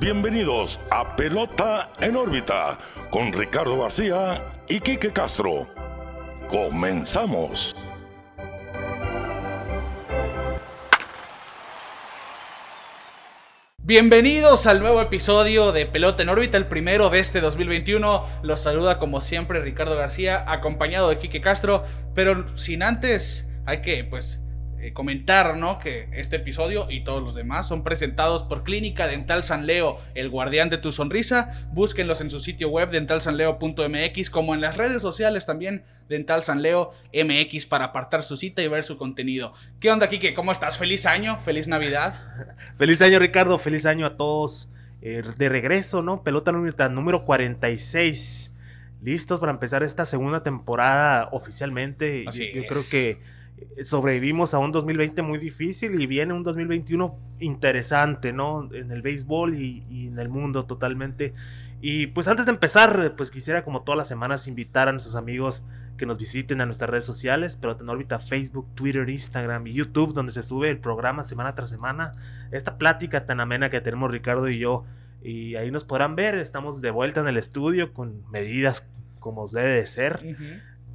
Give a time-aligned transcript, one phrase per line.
[0.00, 2.78] bienvenidos a Pelota en órbita
[3.10, 5.68] con Ricardo García y Quique Castro.
[6.48, 7.76] Comenzamos.
[13.76, 18.24] Bienvenidos al nuevo episodio de Pelota en órbita, el primero de este 2021.
[18.42, 24.02] Los saluda como siempre Ricardo García, acompañado de Quique Castro, pero sin antes hay que
[24.04, 24.40] pues
[24.82, 25.78] eh, comentar, ¿no?
[25.78, 30.30] Que este episodio y todos los demás son presentados por Clínica Dental San Leo, el
[30.30, 31.68] guardián de tu sonrisa.
[31.72, 36.92] Búsquenlos en su sitio web dentalsanleo.mx, como en las redes sociales también Dental San Leo
[37.12, 39.52] MX para apartar su cita y ver su contenido.
[39.80, 40.32] ¿Qué onda, Kike?
[40.32, 40.78] ¿Cómo estás?
[40.78, 42.14] Feliz año, feliz Navidad.
[42.76, 43.58] feliz año, Ricardo.
[43.58, 44.70] Feliz año a todos.
[45.02, 46.22] Eh, de regreso, ¿no?
[46.22, 46.52] Pelota
[46.88, 48.54] número 46.
[49.02, 52.24] Listos para empezar esta segunda temporada oficialmente.
[52.26, 53.18] Así yo creo que
[53.84, 58.68] sobrevivimos a un 2020 muy difícil y viene un 2021 interesante, ¿no?
[58.72, 61.34] En el béisbol y, en el mundo totalmente.
[61.80, 65.64] Y pues antes de empezar, pues quisiera como todas las semanas invitar a nuestros amigos
[65.96, 70.14] que nos visiten a nuestras redes sociales, pero en órbita Facebook, Twitter, Instagram y YouTube,
[70.14, 72.12] donde se sube el programa semana tras semana.
[72.52, 74.84] Esta plática tan amena que tenemos Ricardo y yo.
[75.22, 79.70] Y ahí nos podrán ver, estamos de vuelta en el estudio con medidas como debe
[79.70, 80.20] de ser.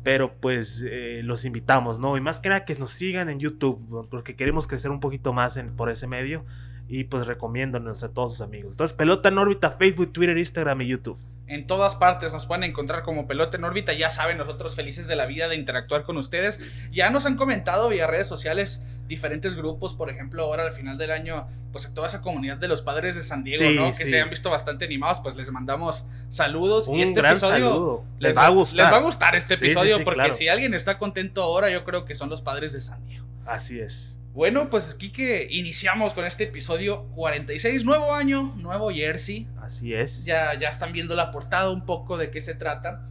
[0.06, 2.16] Pero pues eh, los invitamos, ¿no?
[2.16, 5.58] Y más que nada que nos sigan en YouTube, porque queremos crecer un poquito más
[5.58, 6.46] en, por ese medio.
[6.88, 8.74] Y pues recomiéndonos a todos sus amigos.
[8.74, 11.18] Entonces, Pelota en órbita, Facebook, Twitter, Instagram y YouTube.
[11.48, 13.94] En todas partes nos pueden encontrar como Pelota en órbita.
[13.94, 16.60] Ya saben, nosotros felices de la vida de interactuar con ustedes.
[16.92, 21.12] Ya nos han comentado vía redes sociales diferentes grupos, por ejemplo, ahora al final del
[21.12, 23.90] año, pues a toda esa comunidad de los padres de San Diego, ¿no?
[23.92, 26.88] Que se han visto bastante animados, pues les mandamos saludos.
[26.88, 28.78] y este episodio Les, va a gustar.
[28.78, 32.16] Les va a gustar este episodio, porque si alguien está contento ahora, yo creo que
[32.16, 33.26] son los padres de San Diego.
[33.46, 34.20] Así es.
[34.36, 39.48] Bueno, pues aquí que iniciamos con este episodio 46, nuevo año, nuevo jersey.
[39.62, 40.26] Así es.
[40.26, 43.08] Ya, ya están viendo la portada un poco de qué se trata.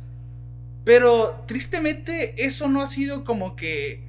[0.84, 4.04] Pero tristemente eso no ha sido como que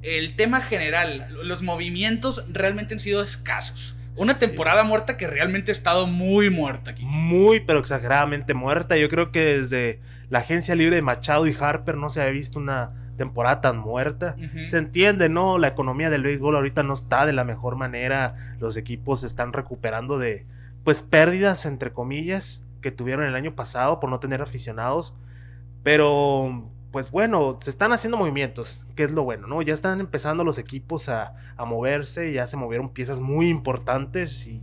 [0.00, 1.28] el tema general.
[1.44, 3.94] Los movimientos realmente han sido escasos.
[4.16, 7.04] Una temporada muerta que realmente ha estado muy muerta aquí.
[7.04, 8.96] Muy, pero exageradamente muerta.
[8.96, 10.00] Yo creo que desde
[10.30, 14.34] la agencia libre de Machado y Harper no se había visto una temporada tan muerta.
[14.64, 15.58] Se entiende, ¿no?
[15.58, 18.56] La economía del béisbol ahorita no está de la mejor manera.
[18.60, 20.46] Los equipos están recuperando de,
[20.84, 25.14] pues, pérdidas, entre comillas, que tuvieron el año pasado por no tener aficionados.
[25.82, 29.60] Pero, pues bueno, se están haciendo movimientos, que es lo bueno, ¿no?
[29.60, 34.62] Ya están empezando los equipos a, a moverse, ya se movieron piezas muy importantes y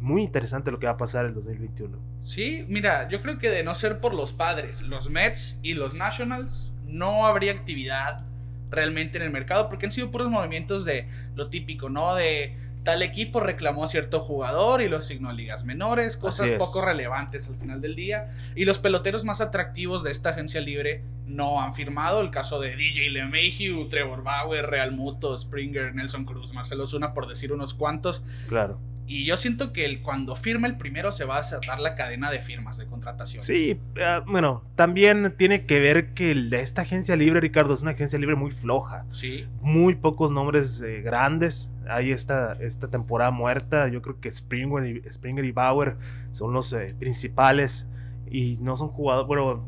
[0.00, 1.98] muy interesante lo que va a pasar en el 2021.
[2.20, 5.96] Sí, mira, yo creo que de no ser por los padres, los Mets y los
[5.96, 8.24] Nationals, no habría actividad
[8.70, 12.14] realmente en el mercado porque han sido puros movimientos de lo típico, ¿no?
[12.14, 17.48] De tal equipo reclamó cierto jugador y lo asignó a ligas menores, cosas poco relevantes
[17.48, 18.30] al final del día.
[18.54, 22.20] Y los peloteros más atractivos de esta agencia libre no han firmado.
[22.20, 27.26] El caso de DJ LeMahieu, Trevor Bauer, Real Muto, Springer, Nelson Cruz, Marcelo Zuna, por
[27.26, 28.22] decir unos cuantos.
[28.48, 28.78] Claro.
[29.08, 32.30] Y yo siento que el, cuando firme el primero se va a desatar la cadena
[32.30, 33.42] de firmas de contratación.
[33.42, 38.18] Sí, ah, bueno, también tiene que ver que esta agencia libre, Ricardo, es una agencia
[38.18, 39.04] libre muy floja.
[39.12, 39.46] Sí.
[39.60, 41.70] Muy pocos nombres eh, grandes.
[41.88, 43.86] Hay esta, esta temporada muerta.
[43.88, 45.96] Yo creo que Springer y, Springer y Bauer
[46.32, 47.86] son los eh, principales.
[48.28, 49.28] Y no son jugadores.
[49.28, 49.64] Bueno,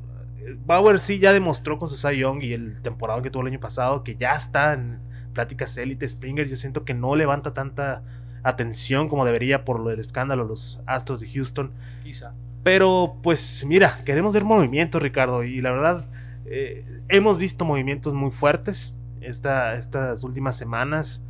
[0.67, 3.61] Bauer sí ya demostró con su Cy Young y el temporada que tuvo el año
[3.61, 4.99] pasado que ya está en
[5.33, 6.09] pláticas élite.
[6.09, 8.03] Springer, yo siento que no levanta tanta
[8.43, 11.73] atención como debería por el escándalo de los Astros de Houston.
[12.05, 12.35] Quizá.
[12.63, 16.07] Pero pues mira, queremos ver movimientos, Ricardo, y la verdad
[16.47, 21.23] eh, hemos visto movimientos muy fuertes esta, estas últimas semanas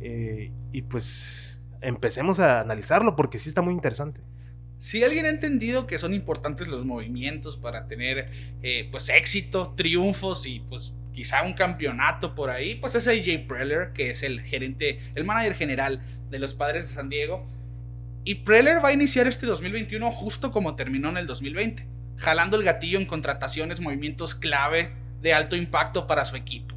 [0.00, 4.20] eh, y pues empecemos a analizarlo porque sí está muy interesante.
[4.78, 8.30] Si alguien ha entendido que son importantes los movimientos para tener
[8.62, 13.92] eh, pues éxito, triunfos y pues quizá un campeonato por ahí, pues es AJ Preller,
[13.92, 17.46] que es el gerente, el manager general de los Padres de San Diego.
[18.24, 21.86] Y Preller va a iniciar este 2021 justo como terminó en el 2020,
[22.16, 26.74] jalando el gatillo en contrataciones, movimientos clave de alto impacto para su equipo.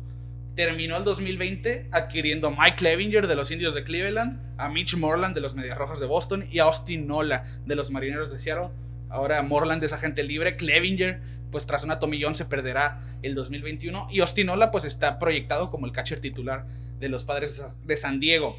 [0.55, 5.35] Terminó el 2020 adquiriendo a Mike Clevinger de los Indios de Cleveland, a Mitch Morland
[5.35, 8.69] de los Medias Rojas de Boston y a Austin Nola de los Marineros de Seattle.
[9.09, 11.21] Ahora Morland es agente libre, Clevinger
[11.51, 15.85] pues tras una tomillón se perderá el 2021 y Austin Nola pues está proyectado como
[15.85, 16.65] el catcher titular
[16.99, 18.57] de los Padres de San Diego.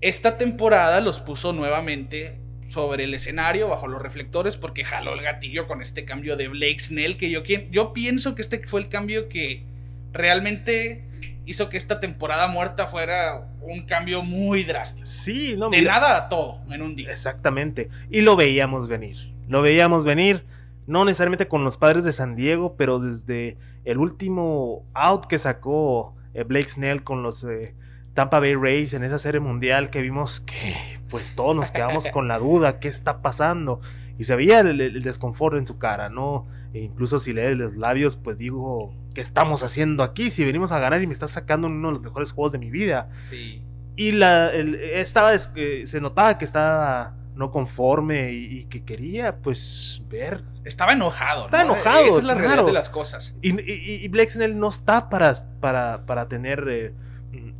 [0.00, 2.38] Esta temporada los puso nuevamente
[2.68, 6.80] sobre el escenario, bajo los reflectores, porque jaló el gatillo con este cambio de Blake
[6.80, 9.64] Snell, que yo, yo pienso que este fue el cambio que
[10.12, 11.04] realmente
[11.44, 15.06] hizo que esta temporada muerta fuera un cambio muy drástico.
[15.06, 17.10] Sí, no, De mira, nada a todo en un día.
[17.10, 17.88] Exactamente.
[18.10, 19.16] Y lo veíamos venir.
[19.48, 20.44] Lo veíamos venir.
[20.86, 26.14] No necesariamente con los padres de San Diego, pero desde el último out que sacó
[26.34, 27.74] eh, Blake Snell con los eh,
[28.14, 30.74] Tampa Bay Rays en esa serie mundial que vimos que
[31.08, 33.80] pues todos nos quedamos con la duda, ¿qué está pasando?
[34.18, 36.46] Y se veía el, el desconfort en su cara, ¿no?
[36.74, 40.30] E incluso si lee los labios, pues digo, ¿qué estamos haciendo aquí?
[40.30, 42.70] Si venimos a ganar y me estás sacando uno de los mejores juegos de mi
[42.70, 43.08] vida.
[43.30, 43.62] Sí.
[43.96, 48.84] Y la, el- estaba, es- eh, se notaba que estaba no conforme y, y que
[48.84, 50.44] quería, pues, ver.
[50.64, 51.46] Estaba enojado.
[51.46, 51.74] Estaba ¿no?
[51.74, 52.66] enojado, Esa es la realidad claro.
[52.68, 53.36] de las cosas.
[53.42, 56.94] Y, y, y Blake Snell no está para, para, para tener eh,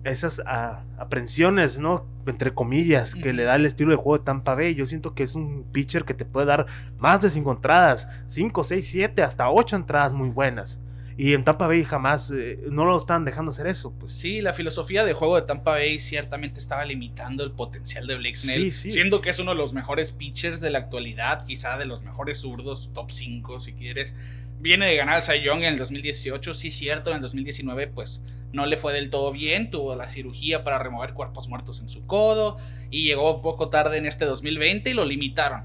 [0.05, 2.07] esas ah, aprensiones, ¿no?
[2.27, 4.77] Entre comillas, que le da el estilo de juego de Tampa Bay.
[4.77, 8.63] Yo siento que es un pitcher que te puede dar más de 5 entradas, 5,
[8.63, 10.81] 6, 7, hasta 8 entradas muy buenas.
[11.17, 14.13] Y en Tampa Bay jamás eh, no lo están dejando hacer eso, pues.
[14.13, 18.35] Sí, la filosofía de juego de Tampa Bay ciertamente estaba limitando el potencial de Blake
[18.35, 18.91] Snell, Sí, sí.
[18.91, 22.39] siendo que es uno de los mejores pitchers de la actualidad, quizá de los mejores
[22.39, 24.15] zurdos, top 5 si quieres.
[24.61, 28.23] Viene de ganar al Cy Young en el 2018, sí cierto, en el 2019 pues
[28.53, 32.07] no le fue del todo bien, tuvo la cirugía para remover cuerpos muertos en su
[32.07, 32.59] codo
[32.91, 35.65] y llegó un poco tarde en este 2020 y lo limitaron.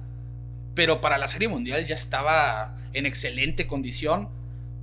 [0.73, 4.29] Pero para la Serie Mundial ya estaba en excelente condición.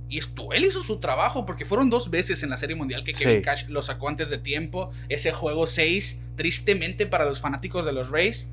[0.07, 3.15] Y esto, él hizo su trabajo porque fueron dos veces en la Serie Mundial que
[3.15, 3.23] Sí.
[3.23, 4.91] Kevin Cash lo sacó antes de tiempo.
[5.09, 8.47] Ese juego 6, tristemente para los fanáticos de los Rays,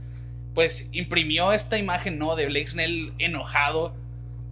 [0.54, 2.36] pues imprimió esta imagen, ¿no?
[2.36, 3.94] De Blake Snell enojado,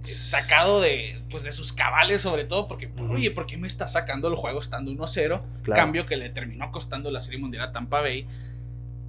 [0.03, 4.29] sacado de, pues, de sus cabales sobre todo, porque, oye, ¿por qué me está sacando
[4.29, 5.43] el juego estando 1-0?
[5.63, 5.81] Claro.
[5.81, 8.27] Cambio que le terminó costando la Serie Mundial a Tampa Bay.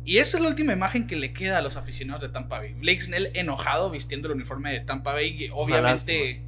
[0.03, 2.73] Y esa es la última imagen que le queda a los aficionados de Tampa Bay.
[2.73, 5.49] Blake Snell enojado vistiendo el uniforme de Tampa Bay.
[5.53, 6.41] obviamente,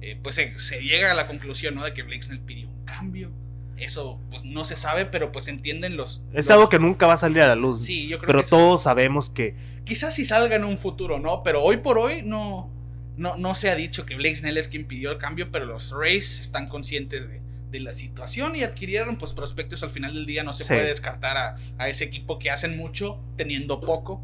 [0.00, 1.84] eh, pues se, se llega a la conclusión, ¿no?
[1.84, 3.30] De que Blake Snell pidió un cambio.
[3.76, 6.22] Eso, pues no se sabe, pero pues entienden los.
[6.32, 7.82] Es los- algo que nunca va a salir a la luz.
[7.82, 8.50] Sí, yo creo pero que sí.
[8.50, 9.54] todos sabemos que
[9.84, 11.42] Quizás sí salga en un futuro, ¿no?
[11.42, 12.70] Pero hoy por hoy no,
[13.16, 15.90] no, no se ha dicho que Blake Snell es quien pidió el cambio, pero los
[15.92, 20.44] Rays están conscientes de, de la situación y adquirieron pues prospectos al final del día.
[20.44, 20.68] No se Sí.
[20.74, 24.22] puede descartar a, a ese equipo que hacen mucho teniendo poco.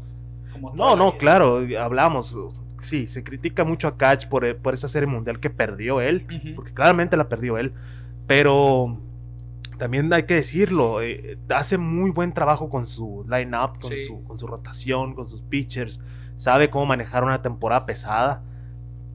[0.53, 1.17] Como No, no, vida.
[1.19, 2.35] claro, hablamos.
[2.79, 6.25] Sí, se critica mucho a Catch por, por esa serie mundial que perdió él,
[6.55, 7.73] porque claramente la perdió él,
[8.27, 8.97] pero
[9.77, 14.05] también hay que decirlo, eh, hace muy buen trabajo con su line-up, con, Sí.
[14.05, 16.01] su, con su rotación, con sus pitchers,
[16.35, 18.43] sabe cómo manejar una temporada pesada,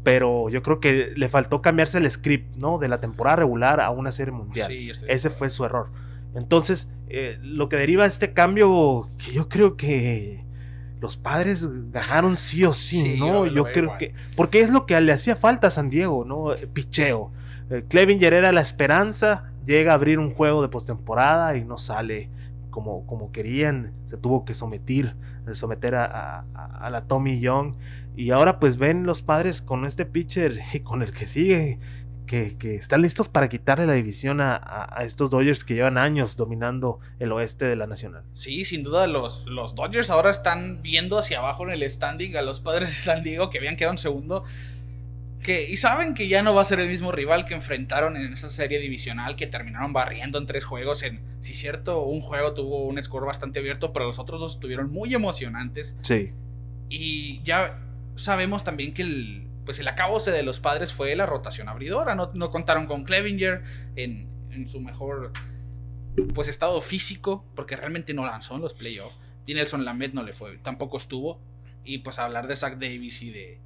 [0.03, 2.79] pero yo creo que le faltó cambiarse el script, ¿no?
[2.79, 4.69] De la temporada regular a una serie mundial.
[4.69, 5.91] Sí, Ese fue su error.
[6.35, 10.45] Entonces, eh, lo que deriva de este cambio, que yo creo que
[11.03, 13.45] los padres ganaron sí o sí, Sí, ¿no?
[13.47, 13.99] yo creo igual.
[13.99, 14.15] que.
[14.37, 16.55] Porque es lo que le hacía falta a San Diego, ¿no?
[16.73, 17.31] Picheo.
[17.71, 22.31] Eh, Clevinger era la esperanza, llega a abrir un juego de postemporada y no sale
[22.71, 23.93] como, como querían.
[24.07, 25.15] Se tuvo que someter,
[25.49, 27.75] eh, someter a, a- a la Tommy Young.
[28.15, 31.79] Y ahora pues ven los padres con este pitcher y con el que sigue,
[32.27, 35.99] que, que están listos para quitarle la división a, a- a estos Dodgers que llevan
[35.99, 38.23] años dominando el oeste de la Nacional.
[38.35, 42.43] Sí, sin duda los, los Dodgers ahora están viendo hacia abajo en el standing a
[42.43, 44.45] los padres de San Diego que habían quedado en segundo.
[45.43, 48.33] Que, y saben que ya no va a ser el mismo rival que enfrentaron en
[48.33, 51.03] esa serie divisional que terminaron barriendo en tres juegos.
[51.03, 54.91] En, sí, cierto, un juego tuvo un score bastante abierto, pero los otros dos estuvieron
[54.91, 55.97] muy emocionantes.
[56.03, 56.31] Sí.
[56.89, 57.81] Y ya
[58.15, 62.15] sabemos también que el, pues el acabose de los padres fue la rotación abridora.
[62.15, 63.63] No, no contaron con Clevinger
[63.97, 65.33] en, en su mejor
[66.35, 69.17] pues estado físico, porque realmente no lanzó en los playoffs.
[69.47, 71.41] Y Nelson Lamet no le fue, tampoco estuvo.
[71.85, 73.61] Y pues hablar de Zach Davis y de,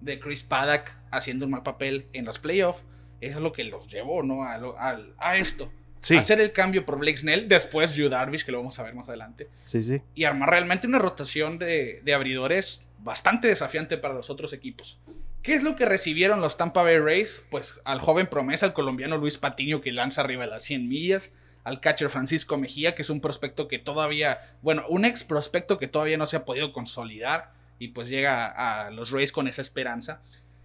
[0.00, 2.82] de Chris Paddock haciendo un mal papel en los playoffs,
[3.20, 4.44] eso es lo que los llevó, ¿no?
[4.44, 5.72] A, lo- a esto.
[6.00, 8.94] Sí, Hacer el cambio por Blake Snell, después Yu Darvish, que lo vamos a ver
[8.94, 10.00] más adelante sí, sí.
[10.14, 15.00] y armar realmente una rotación de, de abridores bastante desafiante para los otros equipos.
[15.42, 17.42] ¿Qué es lo que recibieron los Tampa Bay Rays?
[17.50, 21.32] Pues al joven promesa, al colombiano Luis Patiño, que lanza arriba de las 100 millas,
[21.64, 25.86] al catcher Francisco Mejía, que es un prospecto que todavía, bueno, un ex prospecto que
[25.88, 30.20] todavía no se ha podido consolidar y pues llega a los Rays con esa esperanza.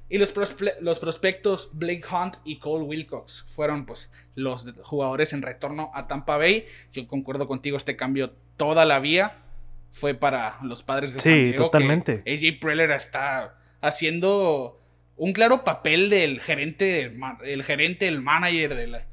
[0.10, 5.42] Y los, prospe- los prospectos Blake Hunt y Cole Wilcox fueron pues los jugadores en
[5.42, 6.65] retorno a Tampa Bay.
[6.92, 9.38] Yo concuerdo contigo, este cambio toda la vía
[9.92, 11.51] fue para los padres de Sí, San Diego.
[11.51, 12.24] que totalmente.
[12.27, 13.56] AJ Preller está
[13.88, 14.80] haciendo
[15.16, 17.13] un claro papel del gerente,
[17.44, 19.06] el gerente, el manager de, la-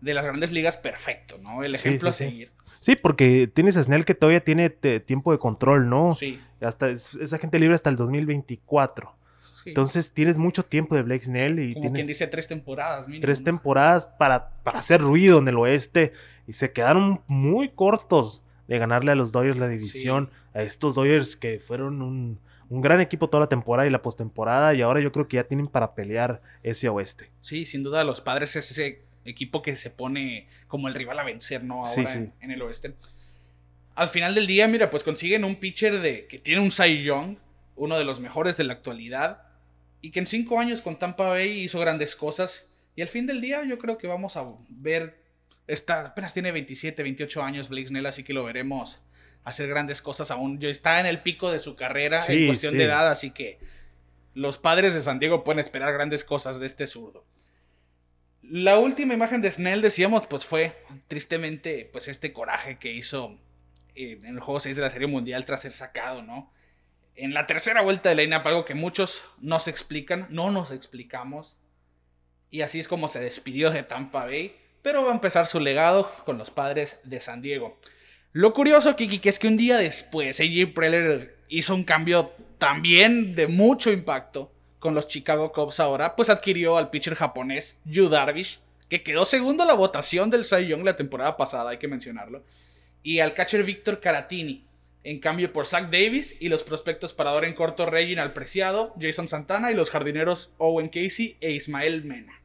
[0.00, 1.62] de las grandes ligas perfecto, ¿no?
[1.62, 2.50] El ejemplo sí, a seguir.
[2.80, 6.14] Sí, porque tienes a Snell que todavía tiene tiempo de control, ¿no?
[6.14, 6.40] Sí.
[6.60, 9.14] Hasta es- esa gente libre hasta el 2024.
[9.64, 13.22] Entonces tienes mucho tiempo de Blake Snell y Como tienes quien dice tres temporadas, mínimo,
[13.22, 13.46] tres ¿no?
[13.46, 16.12] temporadas para, para hacer ruido en el oeste
[16.46, 21.36] y se quedaron muy cortos de ganarle a los Dodgers la división, a estos Dodgers
[21.36, 25.12] que fueron un, un gran equipo toda la temporada y la postemporada y ahora yo
[25.12, 27.30] creo que ya tienen para pelear ese oeste.
[27.40, 31.24] Sí, sin duda los padres es ese equipo que se pone como el rival a
[31.24, 31.84] vencer, ¿no?
[31.84, 32.18] Ahora Sí, sí.
[32.18, 32.94] En, en el oeste.
[33.94, 37.38] Al final del día, mira, pues consiguen un pitcher de que tiene un Cy Young,
[37.76, 39.42] uno de los mejores de la actualidad,
[40.00, 42.68] y que en cinco años con Tampa Bay hizo grandes cosas.
[42.94, 45.20] Y al fin del día, yo creo que vamos a ver.
[45.66, 49.00] Está, apenas tiene 27, 28 años Blake Snell, así que lo veremos
[49.46, 50.58] hacer grandes cosas aún.
[50.58, 52.78] Ya está en el pico de su carrera Sí, en cuestión sí.
[52.78, 53.58] de edad, así que
[54.34, 57.24] los padres de San Diego pueden esperar grandes cosas de este zurdo.
[58.42, 60.76] La última imagen de Snell, decíamos, pues fue
[61.06, 63.38] tristemente pues este coraje que hizo
[63.94, 66.52] eh, en el juego 6 de la Serie Mundial tras ser sacado, ¿no?
[67.14, 71.56] En la tercera vuelta de line-up, algo que muchos no se explican, no nos explicamos.
[72.50, 76.12] Y así es como se despidió de Tampa Bay, pero va a empezar su legado
[76.24, 77.78] con los padres de San Diego.
[78.36, 83.34] Lo curioso, Kiki, que es que un día después AJ Preller hizo un cambio también
[83.34, 88.60] de mucho impacto con los Chicago Cubs ahora, pues adquirió al pitcher japonés Yu Darvish,
[88.90, 92.44] que quedó segundo en la votación del Cy Young la temporada pasada, hay que mencionarlo,
[93.02, 94.64] y al catcher Víctor Caratini,
[95.02, 99.70] en cambio por Zach Davis y los prospectos parador en corto Reginald Preciado, Jason Santana
[99.72, 102.38] y los jardineros Owen Casey e Ismael Mena.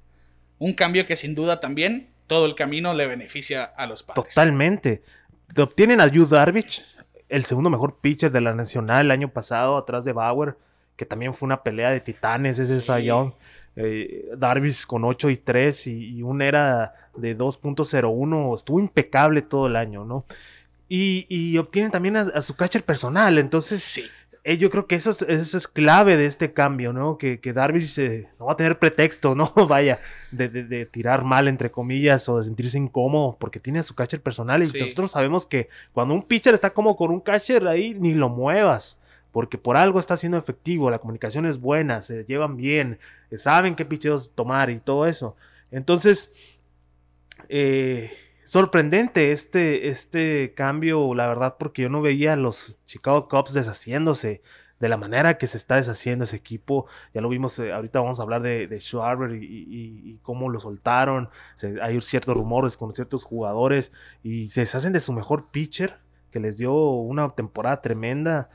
[0.57, 4.33] Un cambio que sin duda también todo el camino le beneficia a los padres.
[4.33, 5.01] Totalmente.
[5.57, 6.83] Obtienen a Yu Darvish,
[7.29, 10.55] el segundo mejor pitcher de la Nacional el año pasado, atrás de Bauer,
[10.95, 12.91] que también fue una pelea de titanes, ese Sí.
[12.93, 13.31] Cy Young.
[13.77, 19.67] Eh, Darvish con 8 y 3 y, y un era de 2.01, estuvo impecable todo
[19.67, 20.25] el año, ¿no?
[20.89, 24.03] Y, y obtienen también a, a su catcher personal, entonces Sí.
[24.43, 27.17] Eh, yo creo que eso es, eso es clave de este cambio, ¿no?
[27.17, 29.51] Que, que Darvish eh, no va a tener pretexto, ¿no?
[29.69, 29.99] Vaya,
[30.31, 33.93] de, de- de tirar mal, entre comillas, o de sentirse incómodo, porque tiene a su
[33.95, 34.63] catcher personal.
[34.63, 34.79] Y Sí.
[34.79, 38.97] nosotros sabemos que cuando un pitcher está como con un catcher ahí, ni lo muevas.
[39.31, 42.99] Porque por algo está siendo efectivo, la comunicación es buena, se llevan bien,
[43.37, 45.37] saben qué picheos tomar y todo eso.
[45.71, 46.33] Entonces,
[47.47, 48.11] eh,
[48.51, 54.41] sorprendente este, este cambio, la verdad, porque yo no veía a los Chicago Cubs deshaciéndose
[54.81, 56.85] de la manera que se está deshaciendo ese equipo.
[57.13, 61.29] Ya lo vimos, eh, ahorita vamos a hablar de, de Schwarber y, cómo lo soltaron.
[61.55, 66.41] Se- hay ciertos rumores con ciertos jugadores y se deshacen de su mejor pitcher, que
[66.41, 68.49] les dio una temporada tremenda.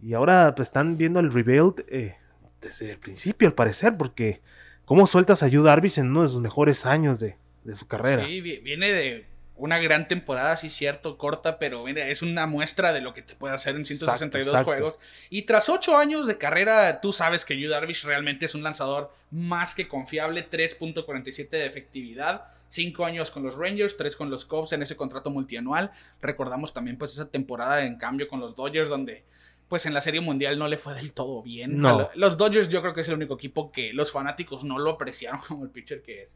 [0.00, 2.14] Y ahora pues, están viendo el rebuild eh,
[2.60, 4.42] desde el principio, al parecer, porque
[4.84, 8.24] cómo sueltas a Yu Darvish en uno de sus mejores años de, de su carrera.
[8.26, 9.26] Sí, vi- viene de
[9.60, 13.34] una gran temporada, sí, cierto, corta, pero mira, es una muestra de lo que te
[13.34, 14.98] puede hacer en 162 Exacto, juegos.
[15.28, 19.12] Y tras 8 años de carrera, tú sabes que Yu Darvish realmente es un lanzador
[19.30, 22.44] más que confiable, 3.47 de efectividad.
[22.68, 25.90] 5 años con los Rangers, 3 con los Cubs en ese contrato multianual.
[26.20, 29.24] Recordamos también pues esa temporada en cambio con los Dodgers donde
[29.68, 31.78] pues en la Serie Mundial no le fue del todo bien.
[31.80, 31.98] No.
[31.98, 34.90] Lo- Los Dodgers yo creo que es el único equipo que los fanáticos no lo
[34.92, 36.34] apreciaron como el pitcher que es.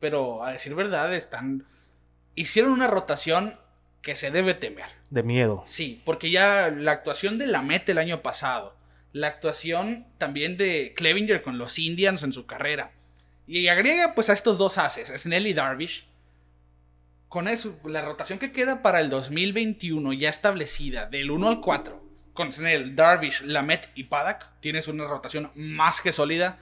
[0.00, 1.64] Pero a decir verdad, están.
[2.36, 3.58] Hicieron una rotación
[4.02, 4.86] que se debe temer.
[5.10, 5.64] De miedo.
[5.66, 8.76] Sí, porque ya la actuación de Lamet el año pasado,
[9.12, 12.92] la actuación también de Clevinger con los Indians en su carrera,
[13.48, 16.06] y agrega pues a estos dos haces, Snell y Darvish,
[17.28, 22.02] con eso, la rotación que queda para el 2021 ya establecida del 1 al 4,
[22.36, 26.58] con Snell, Darvish, Lamet y Paddock, tienes una rotación más que sólida.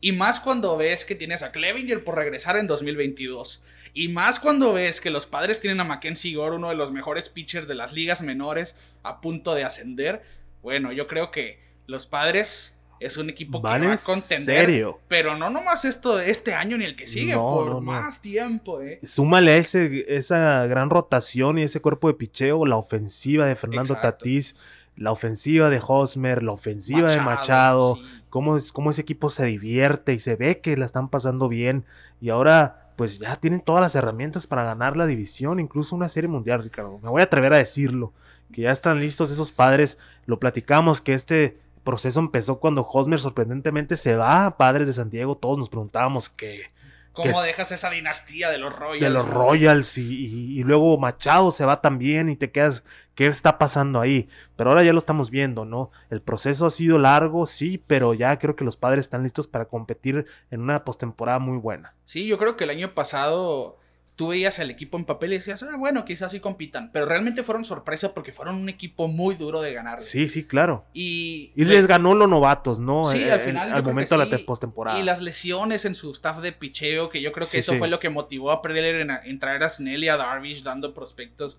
[0.00, 3.62] Y más cuando ves que tienes a Clevinger por regresar en 2022.
[3.94, 7.28] Y más cuando ves que los padres tienen a Mackenzie Gore, uno de los mejores
[7.28, 10.22] pitchers de las ligas menores, a punto de ascender.
[10.62, 14.66] Bueno, yo creo que los padres es un equipo Van que va a contender.
[14.66, 14.98] serio.
[15.08, 17.80] Pero no nomás esto este año ni el que sigue, No, por no, no.
[17.80, 18.98] más tiempo, eh.
[19.04, 24.18] Súmale ese, esa gran rotación y ese cuerpo de picheo, la ofensiva de Fernando Exacto.
[24.18, 24.56] Tatís,
[24.96, 28.02] la ofensiva de Hosmer, la ofensiva de Machado, sí.
[28.30, 31.84] cómo, es, cómo ese equipo se divierte y se ve que la están pasando bien.
[32.20, 36.26] Y ahora, pues ya tienen todas las herramientas para ganar la división, incluso una serie
[36.26, 36.98] mundial, Ricardo.
[37.00, 38.12] Me voy a atrever a decirlo,
[38.52, 39.98] que ya están listos esos padres.
[40.26, 45.10] Lo platicamos, que este proceso empezó cuando Hosmer sorprendentemente se va a Padres de San
[45.10, 45.36] Diego.
[45.36, 46.72] Todos nos preguntábamos qué
[47.12, 49.00] ¿Cómo dejas esa dinastía de los Royals?
[49.02, 49.28] de los?
[49.28, 52.84] Royals y, y- y luego Machado se va también y te quedas,
[53.16, 54.28] ¿qué está pasando ahí?
[54.56, 55.90] Pero ahora ya lo estamos viendo, ¿no?
[56.10, 59.64] El proceso ha sido largo, sí, pero ya creo que los padres están listos para
[59.64, 61.94] competir en una postemporada muy buena.
[62.04, 63.78] Sí, yo creo que el año pasado
[64.18, 66.90] tú veías el equipo en papel y decías, ah, bueno, quizás sí compitan.
[66.90, 70.02] Pero realmente fueron sorpresa porque fueron un equipo muy duro de ganar.
[70.02, 70.84] Sí, sí, claro.
[70.92, 73.04] Y, y les ganó los novatos, ¿no?
[73.04, 73.72] Sí, Eh, al final.
[73.72, 74.98] Al momento de la postemporada.
[74.98, 77.78] Y las lesiones en su staff de picheo, que yo creo que sí, eso sí.
[77.78, 80.92] fue lo que motivó a Preller en, en, traer a Snell y a Darvish dando
[80.92, 81.56] prospectos.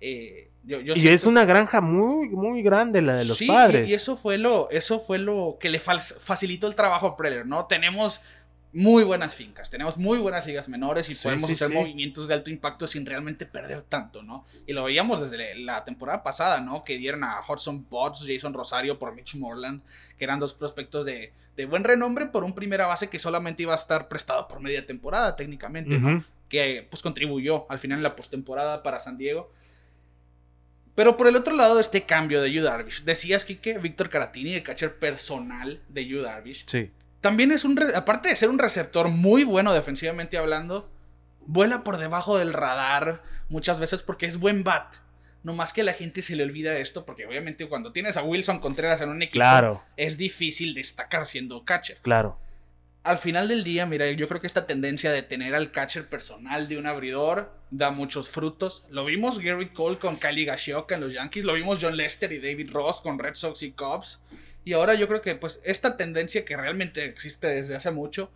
[0.00, 1.14] Eh, yo, yo y siento...
[1.16, 3.88] es una granja muy, muy grande la de los sí, padres.
[3.88, 7.46] Y, y eso fue lo, eso fue lo que le facilitó el trabajo a Preller,
[7.46, 7.66] ¿no?
[7.66, 8.20] Tenemos
[8.76, 11.74] muy buenas fincas, tenemos muy buenas ligas menores y sí, podemos sí, hacer sí.
[11.74, 14.44] movimientos de alto impacto sin realmente perder tanto, ¿no?
[14.66, 16.84] Y lo veíamos desde la temporada pasada, ¿no?
[16.84, 19.80] Que dieron a Hudson Potts, Jason Rosario por Mitch Morland,
[20.18, 23.72] que eran dos prospectos de, de, buen renombre por un primera base que solamente iba
[23.72, 26.14] a estar prestado por media temporada técnicamente, uh -huh.
[26.18, 26.24] ¿no?
[26.50, 29.50] Que pues contribuyó al final en la postemporada para San Diego.
[30.94, 33.04] Pero por el otro lado, este cambio de Yu Darvish.
[33.04, 36.64] Decías, Kike, Víctor Caratini, el catcher personal de Yu Darvish.
[36.66, 36.90] Sí
[37.26, 40.88] también es un, aparte de ser un receptor muy bueno defensivamente hablando,
[41.40, 44.98] vuela por debajo del radar muchas veces porque es buen bat.
[45.42, 48.60] No más que la gente se le olvida esto, porque obviamente cuando tienes a Wilson
[48.60, 49.82] Contreras en un equipo, claro.
[49.96, 51.98] es difícil destacar siendo catcher.
[52.02, 52.38] Claro.
[53.02, 56.68] Al final del día, mira, yo creo que esta tendencia de tener al catcher personal
[56.68, 58.84] de un abridor da muchos frutos.
[58.88, 62.38] Lo vimos Gary Cole con Kylie Gashioka en los Yankees, lo vimos John Lester y
[62.38, 64.20] David Ross con Red Sox y Cubs.
[64.66, 68.32] Y ahora yo creo que pues esta tendencia que realmente existe desde hace mucho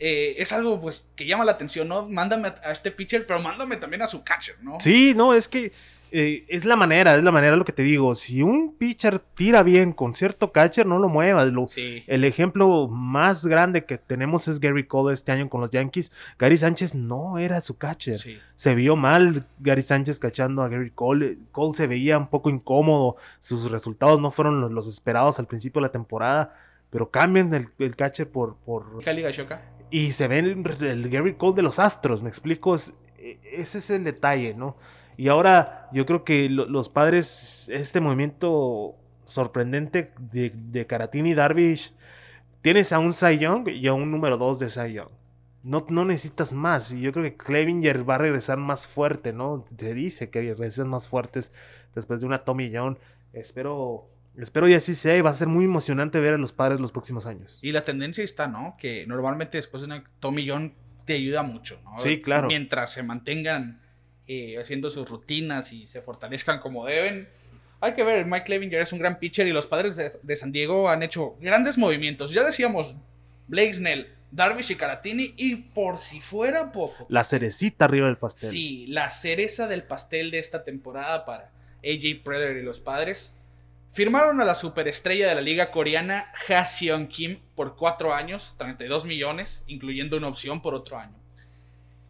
[0.00, 2.08] eh, es algo pues que llama la atención, ¿no?
[2.08, 4.80] Mándame a este pitcher, pero mándame también a su catcher, ¿no?
[4.80, 5.70] Sí, no, es que
[6.16, 8.14] eh, es la manera, es la manera lo que te digo.
[8.14, 11.52] Si un pitcher tira bien con cierto catcher, no lo muevas.
[11.52, 12.04] Lo, sí.
[12.06, 16.12] El ejemplo más grande que tenemos es Gary Cole este año con los Yankees.
[16.38, 18.14] Gary Sánchez no era su catcher.
[18.14, 18.38] Sí.
[18.54, 21.36] Se vio mal Gary Sánchez cachando a Gary Cole.
[21.50, 23.16] Cole se veía un poco incómodo.
[23.40, 26.54] Sus resultados no fueron los, los esperados al principio de la temporada.
[26.90, 28.54] Pero cambian el, el catcher por...
[28.58, 29.02] por...
[29.02, 29.62] Cali Gashoka.
[29.90, 32.76] Y se ve el, el, Gary Cole de los Astros, me explico.
[32.76, 32.94] Es,
[33.50, 34.76] ese es el detalle, ¿no?
[35.16, 41.34] Y ahora yo creo que lo, los padres, este movimiento sorprendente de, de Caratini y
[41.34, 41.94] Darvish,
[42.62, 45.10] tienes a un Cy Young y a un número 2 de Cy Young.
[45.62, 46.92] No, no necesitas más.
[46.92, 49.64] Y yo creo que Clevinger va a regresar más fuerte, ¿no?
[49.78, 51.52] Se dice que regresan más fuertes
[51.94, 52.98] después de una Tommy John.
[53.32, 55.16] Espero, espero y así sea.
[55.16, 57.58] Y va a ser muy emocionante ver a los padres los próximos años.
[57.62, 58.76] Y la tendencia está, ¿no?
[58.78, 60.74] Que normalmente después de una Tommy John
[61.06, 61.98] te ayuda mucho, ¿no?
[61.98, 62.48] Sí, claro.
[62.48, 63.80] Mientras se mantengan
[64.26, 67.28] eh, haciendo sus rutinas y se fortalezcan como deben.
[67.80, 70.52] Hay que ver, Mike Clevinger es un gran pitcher y los padres de, de, San
[70.52, 72.32] Diego han hecho grandes movimientos.
[72.32, 72.96] Ya decíamos,
[73.46, 77.06] Blake Snell, Darvish y Caratini, y por si fuera poco.
[77.08, 78.50] La cerecita arriba del pastel.
[78.50, 81.52] Sí, la cereza del pastel de esta temporada para
[81.84, 83.32] AJ Preller y los padres.
[83.92, 89.04] Firmaron a la superestrella de la liga coreana, Ha Seon Kim, por cuatro años, 32
[89.04, 91.14] millones, incluyendo una opción por otro año.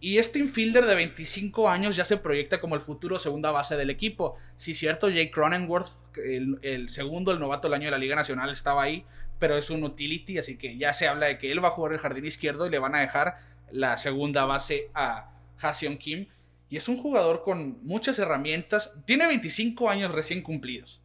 [0.04, 3.88] Y este infielder de 25 años ya se proyecta como el futuro segunda base del
[3.88, 4.36] equipo.
[4.54, 8.50] Si sí, cierto, Jake Cronenworth, el, segundo, el novato del año de la Liga Nacional,
[8.50, 9.06] estaba ahí,
[9.38, 11.94] pero es un utility, así que ya se habla de que él va a jugar
[11.94, 13.38] el jardín izquierdo y le van a dejar
[13.72, 16.26] la segunda base a Haseon Kim.
[16.68, 18.92] Y es un jugador con muchas herramientas.
[19.06, 21.00] Tiene 25 años recién cumplidos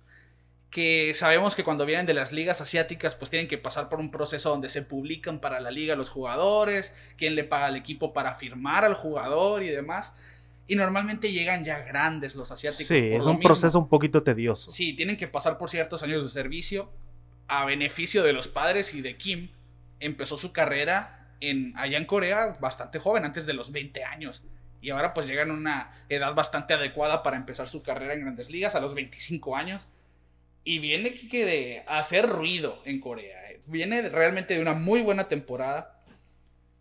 [0.70, 4.12] que sabemos que cuando vienen de las ligas asiáticas pues tienen que pasar por un
[4.12, 8.36] proceso donde se publican para la liga los jugadores, quién le paga al equipo para
[8.36, 10.14] firmar al jugador y demás.
[10.68, 12.86] Y normalmente llegan ya grandes los asiáticos.
[12.86, 13.50] Sí, es un mismo.
[13.50, 14.70] proceso un poquito tedioso.
[14.70, 16.92] Sí, tienen que pasar por ciertos años de servicio
[17.48, 19.50] a beneficio de los padres y de Kim.
[20.00, 24.44] Empezó su carrera en, allá en Corea bastante joven, antes de los 20 años.
[24.80, 28.52] Y ahora pues llegan a una edad bastante adecuada para empezar su carrera en grandes
[28.52, 29.88] ligas a los 25 años.
[30.70, 33.40] Y viene que de hacer ruido en Corea.
[33.66, 36.00] Viene realmente de una muy buena temporada.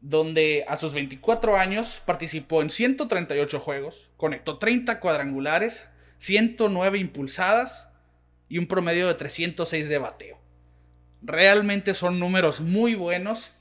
[0.02, 4.10] Donde a sus 24 años participó en 138 juegos.
[4.18, 5.88] Conectó 30 cuadrangulares.
[6.18, 7.88] 109 impulsadas.
[8.50, 10.38] Y un promedio de 306 de bateo.
[11.22, 13.54] Realmente son números muy buenos.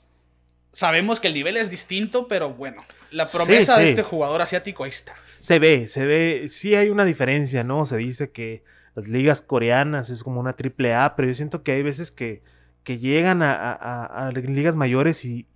[0.72, 3.84] Sabemos que el nivel es distinto, pero bueno, la promesa sí, sí.
[3.84, 5.14] de este jugador asiático ahí está.
[5.40, 7.86] Se ve, se ve, sí hay una diferencia, ¿no?
[7.86, 8.62] Se dice que
[8.98, 12.42] las ligas coreanas es como una triple A, pero yo siento que hay veces que,
[12.82, 15.46] que llegan a, a, a, ligas mayores y,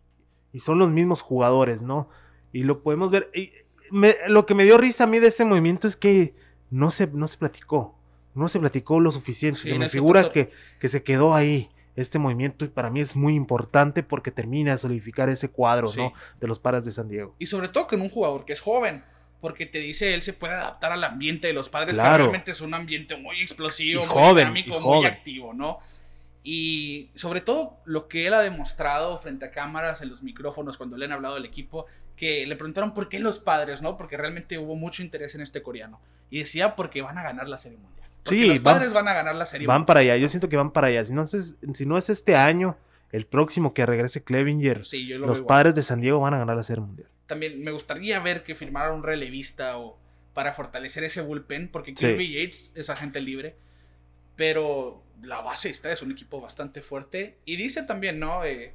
[0.53, 2.09] y, son los mismos jugadores, ¿no?
[2.53, 3.31] Y lo podemos ver.
[3.35, 3.51] Y
[3.91, 6.37] me, lo que me dio risa a mí de ese movimiento es que
[6.71, 7.99] no se, no se platicó,
[8.37, 9.59] no se platicó lo suficiente.
[9.59, 13.17] Sí, se me figura que, que se quedó ahí este movimiento y para mí es
[13.17, 15.99] muy importante porque termina de solidificar ese cuadro, sí.
[15.99, 16.13] ¿no?
[16.41, 17.35] De los paras de San Diego.
[17.41, 19.03] Y sobre todo con un jugador que es joven
[19.43, 22.13] porque te dice él se puede adaptar al ambiente de los padres, claro.
[22.13, 25.81] que realmente es un ambiente muy explosivo, y muy joven, dinámico, muy activo, ¿no?
[26.45, 30.97] Y sobre todo lo que él ha demostrado frente a cámaras, en los micrófonos, cuando
[30.97, 33.97] le han hablado del equipo, que le preguntaron por qué los padres, ¿no?
[33.97, 36.01] Porque realmente hubo mucho interés en este coreano.
[36.31, 38.09] Y decía porque van a ganar la Serie Mundial.
[38.25, 39.87] Porque Sí, los van- padres van a ganar la Serie Van Mundial.
[39.87, 41.05] para allá, yo siento que van para allá.
[41.05, 42.77] Si no es, si no es este año,
[43.11, 46.63] el próximo que regrese Clevinger, Sí, los padres de San Diego van a ganar la
[46.63, 47.09] Serie Mundial.
[47.27, 49.99] También me gustaría ver que firmara un relevista o
[50.35, 52.07] para fortalecer ese bullpen, porque Sí.
[52.07, 53.55] Kirby Yates es agente libre,
[54.37, 57.39] pero la base está, es un equipo bastante fuerte.
[57.45, 58.45] Y dice también, ¿no?
[58.45, 58.75] Eh,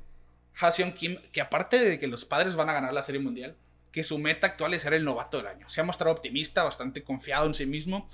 [0.59, 3.55] Ha-Seon Kim, que aparte de que los padres van a ganar la Serie Mundial,
[3.91, 5.69] que su meta actual es ser el novato del año.
[5.69, 8.07] Se ha mostrado optimista, bastante confiado en sí mismo.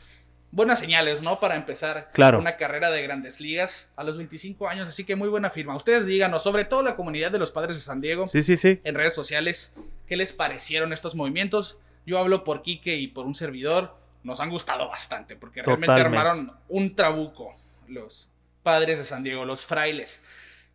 [0.55, 1.39] Buenas señales, ¿no?
[1.39, 2.37] Para empezar Claro.
[2.37, 5.75] una carrera de grandes ligas a los 25 años, así que muy buena firma.
[5.75, 8.79] Ustedes díganos, sobre todo la comunidad de los padres de San Diego, Sí, sí, sí.
[8.83, 9.73] en redes sociales
[10.07, 11.79] qué les parecieron estos movimientos.
[12.05, 13.95] Yo hablo por Quique y por un servidor.
[14.23, 16.17] Nos han gustado bastante porque realmente Totalmente.
[16.19, 17.55] armaron un trabuco
[17.87, 18.29] los
[18.61, 20.21] padres de San Diego, los frailes.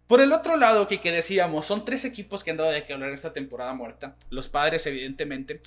[0.08, 3.10] Por el otro lado, Quique, decíamos, son tres equipos que han dado de qué hablar
[3.10, 4.16] en esta temporada muerta.
[4.30, 5.60] Los padres, evidentemente.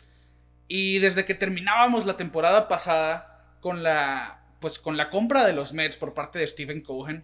[0.67, 3.30] Y desde que terminábamos la temporada pasada
[3.61, 7.23] con la, pues, con la compra de los Mets por parte de Stephen Cohen,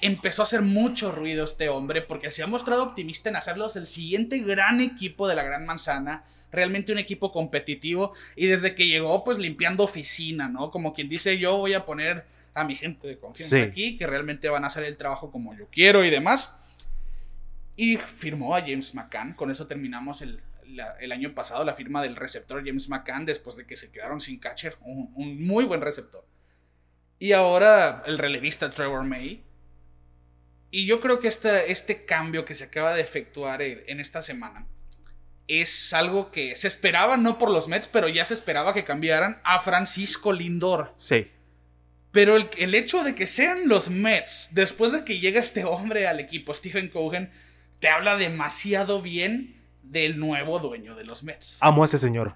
[0.00, 3.86] empezó a hacer mucho ruido este hombre porque se ha mostrado optimista en hacerlos el
[3.86, 9.24] siguiente gran equipo de la Gran Manzana, realmente un equipo competitivo y desde que llegó
[9.24, 10.70] pues limpiando oficina, ¿no?
[10.70, 13.62] Como quien dice yo voy a poner a mi gente de confianza Sí.
[13.62, 16.54] aquí que realmente van a hacer el trabajo como yo quiero y demás.
[17.76, 22.02] Y firmó a James McCann, con eso terminamos el, la- el año pasado la firma
[22.02, 25.80] del receptor James McCann después de que se quedaron sin catcher, un, un muy buen
[25.80, 26.26] receptor.
[27.18, 29.44] Y ahora el relevista Trevor May.
[30.70, 34.20] Y yo creo que este, este cambio que se acaba de efectuar en en esta
[34.22, 34.66] semana
[35.46, 39.40] es algo que se esperaba no por los Mets, pero ya se esperaba que cambiaran
[39.44, 40.94] a Francisco Lindor.
[40.98, 41.28] Sí.
[42.12, 46.06] Pero el, el hecho de que sean los Mets, después de que llega este hombre
[46.06, 47.30] al equipo, Stephen Cohen,
[47.80, 49.57] te habla demasiado bien
[49.90, 51.58] del nuevo dueño de los Mets.
[51.60, 52.34] Amo a ese señor.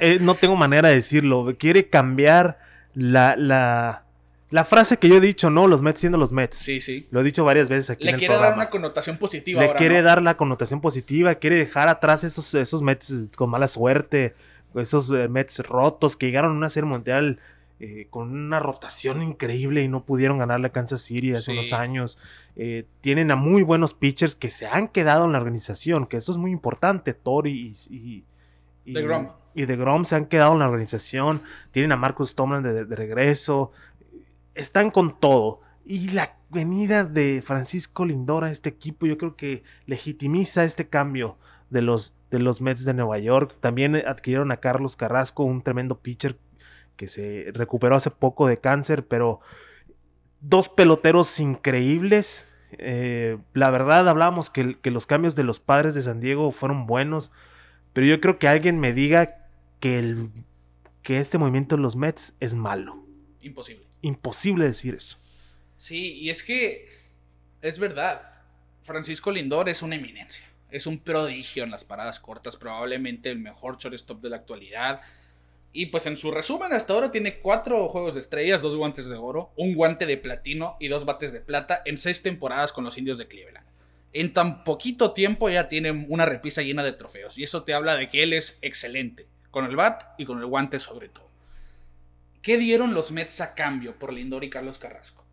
[0.00, 1.54] Eh, no tengo manera de decirlo.
[1.58, 2.58] Quiere cambiar
[2.94, 4.04] la, la,
[4.50, 5.66] la frase que yo he dicho, ¿no?
[5.68, 6.56] Los Mets siendo los Mets.
[6.56, 7.06] Sí, sí.
[7.10, 8.62] Lo he dicho varias veces aquí en Le el quiere dar programa.
[8.62, 10.02] una connotación positiva Le ahora, quiere ¿no?
[10.04, 14.34] dar la connotación positiva, quiere dejar atrás esos, esos Mets con mala suerte,
[14.74, 17.38] esos eh, Mets rotos que llegaron a una serie mundial
[17.80, 21.52] eh, con una rotación increíble y no pudieron ganarle a Kansas City hace Sí.
[21.52, 22.18] unos años.
[22.56, 26.32] Eh, tienen a muy buenos pitchers que se han quedado en la organización, que esto
[26.32, 27.14] es muy importante.
[27.14, 28.24] Tori y, y,
[29.54, 31.42] y DeGrom se han quedado en la organización.
[31.72, 33.72] Tienen a Marcus Tomlin de, de regreso.
[34.54, 35.60] Están con todo.
[35.84, 41.36] Y la venida de Francisco Lindor a este equipo, yo creo que legitimiza este cambio
[41.70, 43.56] de los, de los Mets de Nueva York.
[43.60, 46.36] También adquirieron a Carlos Carrasco, un tremendo pitcher
[46.96, 49.40] que se recuperó hace poco de cáncer, pero
[50.40, 52.52] dos peloteros increíbles.
[52.72, 56.86] Eh, la verdad, hablábamos que, que los cambios de los padres de San Diego fueron
[56.86, 57.30] buenos,
[57.92, 59.48] pero yo creo que alguien me diga
[59.80, 60.30] que, el,
[61.02, 63.04] que este movimiento de los Mets es malo.
[63.40, 63.84] Imposible.
[64.02, 65.18] Imposible decir eso.
[65.76, 66.88] Sí, y es que
[67.62, 68.22] es verdad.
[68.82, 70.44] Francisco Lindor es una eminencia.
[70.70, 75.00] Es un prodigio en las paradas cortas, probablemente el mejor shortstop de la actualidad.
[75.76, 79.16] Y pues en su resumen hasta ahora tiene cuatro juegos de estrellas, dos guantes de
[79.16, 82.96] oro, un guante de platino y dos bates de plata en seis temporadas con los
[82.96, 83.66] indios de Cleveland.
[84.12, 87.36] En tan poquito tiempo ya tiene una repisa llena de trofeos.
[87.38, 89.26] Y eso te habla de que él es excelente.
[89.50, 91.28] Con el bat y con el guante sobre todo.
[92.40, 95.24] ¿Qué dieron los Mets a cambio por Lindor y Carlos Carrasco?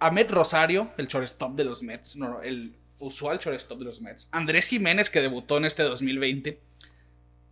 [0.00, 4.28] Ahmed Rosario, el shortstop de los Mets, no, el usual shortstop de los Mets.
[4.32, 6.58] Andrés Jiménez, que debutó en este 2020,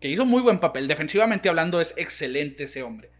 [0.02, 0.88] que hizo muy buen papel.
[0.88, 3.10] Defensivamente hablando, es excelente ese hombre.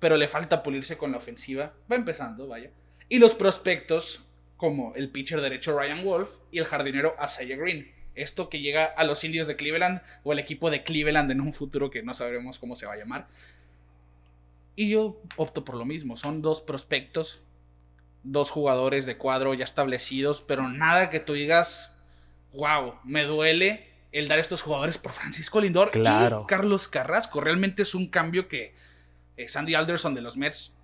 [0.00, 1.72] Pero le falta pulirse con la ofensiva.
[1.90, 2.70] Va empezando, vaya.
[3.08, 4.24] Y los prospectos,
[4.56, 7.92] como el pitcher derecho Ryan Wolf y el jardinero Asaya Green.
[8.16, 11.52] Esto que llega a los indios de Cleveland o el equipo de Cleveland en un
[11.52, 13.28] futuro que no sabremos cómo se va a llamar.
[14.74, 16.16] Y yo opto por lo mismo.
[16.16, 17.40] Son dos prospectos,
[18.24, 21.92] dos jugadores de cuadro ya establecidos, pero nada que tú digas,
[22.52, 26.42] wow, me duele el dar estos jugadores por Francisco Lindor Claro.
[26.44, 27.40] y Carlos Carrasco.
[27.40, 28.74] Realmente es un cambio que
[29.36, 30.76] eh, Sandy Alderson de los Mets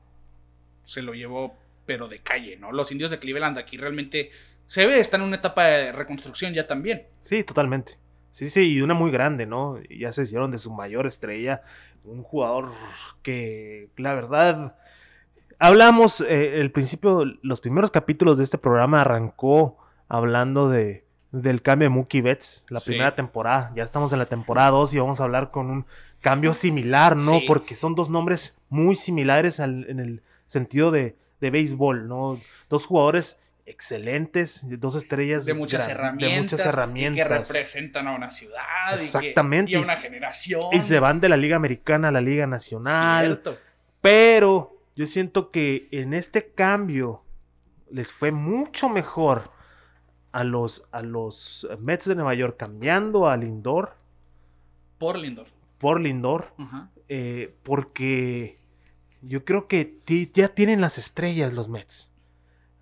[0.83, 2.73] se lo llevó, pero de calle, ¿no?
[2.73, 4.31] Los indios de Cleveland aquí realmente
[4.67, 7.07] se ve, están en una etapa de reconstrucción ya también.
[7.23, 7.99] Sí, totalmente.
[8.31, 9.81] Sí, sí, y una muy grande, ¿no?
[9.89, 11.63] Ya se hicieron de su mayor estrella.
[12.05, 12.73] Un jugador
[13.23, 14.77] que, la verdad,
[15.59, 21.87] hablamos, eh, el principio, los primeros capítulos de este programa arrancó hablando de, del cambio
[21.87, 22.87] de Mookie Betts, la Sí.
[22.91, 23.73] primera temporada.
[23.75, 25.87] Ya estamos en la temporada 2 y vamos a hablar con un
[26.21, 27.41] cambio similar, ¿no?
[27.41, 27.45] Sí.
[27.47, 32.41] Porque son dos nombres muy similares al- en el sentido de, de béisbol, ¿no?
[32.71, 37.29] Dos jugadores excelentes, dos estrellas de muchas, herramientas, de muchas y herramientas.
[37.29, 38.63] que representan a una ciudad
[38.95, 40.63] y que- Exactamente, y, a y una s- generación.
[40.73, 43.27] Y se van de la Liga Americana a la Liga Nacional.
[43.27, 43.59] Cierto.
[44.01, 47.23] Pero yo siento que en este cambio
[47.91, 49.51] les fue mucho mejor
[50.37, 53.95] a los, a los Mets de Nueva York cambiando a Lindor
[54.99, 55.47] Por Lindor.
[55.79, 56.53] por Lindor.
[57.09, 58.59] Eh, porque
[59.23, 59.99] yo creo que
[60.35, 62.11] ya tienen las estrellas los Mets.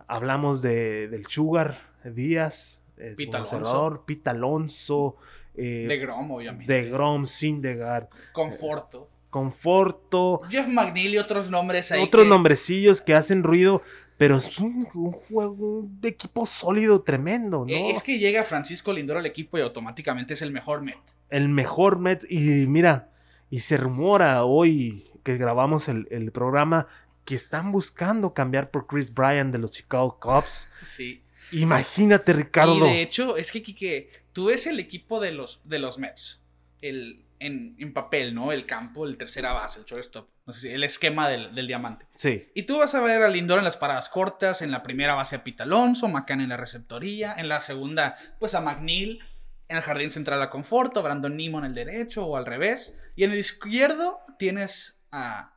[0.08, 4.02] Hablamos de, del Sugar Díaz, Pete un Alonso.
[4.06, 5.16] Pete Alonso,
[5.54, 6.72] eh, De Grom, obviamente.
[6.72, 9.08] de Grom, Syndergaard, Conforto.
[9.30, 12.02] Conforto, Jeff McNeil y otros nombres ahí.
[12.02, 13.82] otros que- nombrecillos que hacen ruido,
[14.16, 17.68] pero es un, un juego, un equipo sólido tremendo, ¿no?
[17.68, 20.96] Eh, Es que llega Francisco Lindor al equipo y automáticamente es el mejor Met.
[21.30, 22.24] el mejor Met.
[22.30, 23.10] Y mira,
[23.50, 26.86] y se rumora hoy que grabamos el, el programa
[27.24, 30.68] que están buscando cambiar por Chris Bryant de los Chicago Cubs.
[30.82, 31.22] Sí.
[31.52, 32.76] Imagínate, Ricardo.
[32.86, 36.40] Y de hecho, es que Kike, tú ves el equipo de los, de los Mets.
[36.82, 38.52] El, en, en papel, ¿no?
[38.52, 40.28] El campo, el tercera base, el shortstop.
[40.46, 42.06] No sé si, el esquema del, del diamante.
[42.16, 45.14] Sí, Y tú vas a ver a Lindor en las paradas cortas, en la primera
[45.14, 49.20] base a Pete Alonso, McCann en la receptoría, en la segunda, pues a McNeil,
[49.68, 52.94] en el jardín central a Conforto, Brandon Nimo en el derecho o al revés.
[53.16, 55.54] Y en el izquierdo tienes a,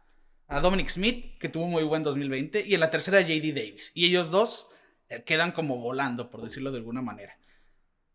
[0.48, 3.92] a Dominic Smith, que tuvo muy buen 2020, y en la tercera JD Davis.
[3.94, 4.68] Y ellos dos
[5.10, 7.38] eh, quedan como volando, por decirlo de alguna manera.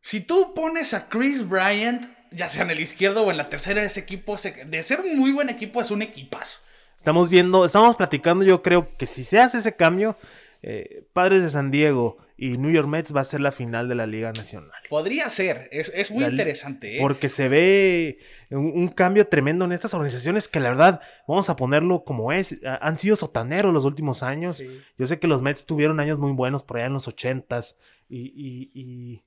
[0.01, 3.83] Si tú pones a Chris Bryant, ya sea en el izquierdo o en la tercera,
[3.85, 6.59] ese equipo, de ser un muy buen equipo, es un equipazo.
[6.97, 8.45] estamos viendo, estamos platicando.
[8.45, 10.17] Yo creo que si se hace ese cambio,
[10.63, 13.95] eh, Padres de San Diego y New York Mets va a ser la final de
[13.97, 14.71] la Liga Nacional.
[14.89, 16.97] Podría ser, es, es muy La interesante.
[16.97, 17.01] ¿eh?
[17.01, 18.19] Porque se ve
[18.51, 22.61] un, un cambio tremendo en estas organizaciones que la verdad, vamos a ponerlo como es,
[22.65, 24.59] han sido sotaneros los últimos años.
[24.59, 24.81] Sí.
[24.99, 27.77] Yo sé que los Mets tuvieron años muy buenos por allá en los 80s
[28.09, 29.23] y, y, y-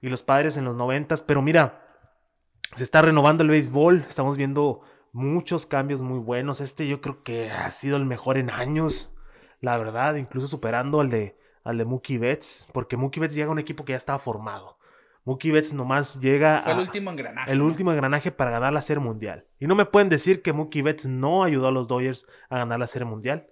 [0.00, 1.82] y los padres en los 90s, pero mira,
[2.74, 4.80] se está renovando el béisbol, estamos viendo
[5.12, 6.60] muchos cambios muy buenos.
[6.60, 9.12] Este yo creo que ha sido el mejor en años,
[9.60, 13.52] la verdad, incluso superando al de, al de Mookie Betts, porque Mookie Betts llega a
[13.52, 14.76] un equipo que ya estaba formado.
[15.24, 17.52] Mookie Betts nomás llega Fue el a- último engranaje.
[17.52, 17.66] el ¿no?
[17.66, 19.44] último engranaje para ganar la Serie Mundial.
[19.58, 22.78] Y no me pueden decir que Mookie Betts no ayudó a los Dodgers a ganar
[22.78, 23.46] la Serie Mundial.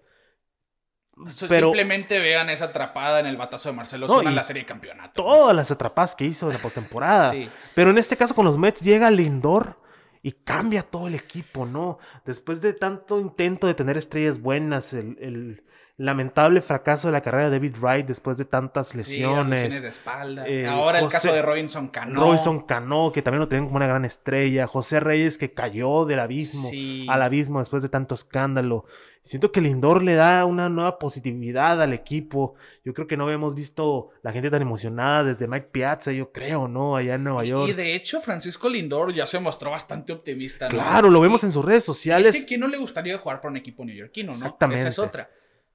[1.49, 4.67] Pero- Simplemente vean esa atrapada en el batazo de Marcelo No, en la serie de
[4.67, 5.23] campeonato.
[5.23, 7.33] Todas las atrapadas que hizo en la postemporada.
[7.33, 7.49] Sí.
[7.75, 9.81] Pero en este caso con los Mets llega Lindor
[10.23, 11.99] y cambia todo el equipo, ¿no?
[12.27, 15.65] Después de tanto intento de tener estrellas buenas, el, el
[15.99, 19.49] lamentable fracaso de la carrera de David Wright después de tantas Sí, las lesiones.
[19.63, 20.47] lesiones de espalda.
[20.47, 22.21] Eh, Ahora el José- caso de Robinson Cano.
[22.21, 24.67] Robinson Cano, que también lo tenían como una gran estrella.
[24.67, 27.07] José Reyes, que cayó del abismo Sí.
[27.09, 28.85] al abismo después de tanto escándalo.
[29.23, 32.55] Siento que Lindor le da una nueva positividad al equipo.
[32.85, 36.69] Yo creo que no habíamos visto la gente tan emocionada desde Mike Piazza, yo creo,
[36.69, 36.95] ¿no?
[36.97, 37.71] Allá en Nueva York.
[37.71, 40.67] Y de hecho, Francisco Lindor ya se mostró bastante optimista.
[40.67, 40.71] ¿no?
[40.73, 42.29] Claro, lo vemos en sus redes sociales.
[42.35, 44.33] Es que ¿quién no le gustaría jugar para un equipo neoyorquino, no?
[44.35, 44.83] Exactamente.
[44.83, 45.29] Esa es otra.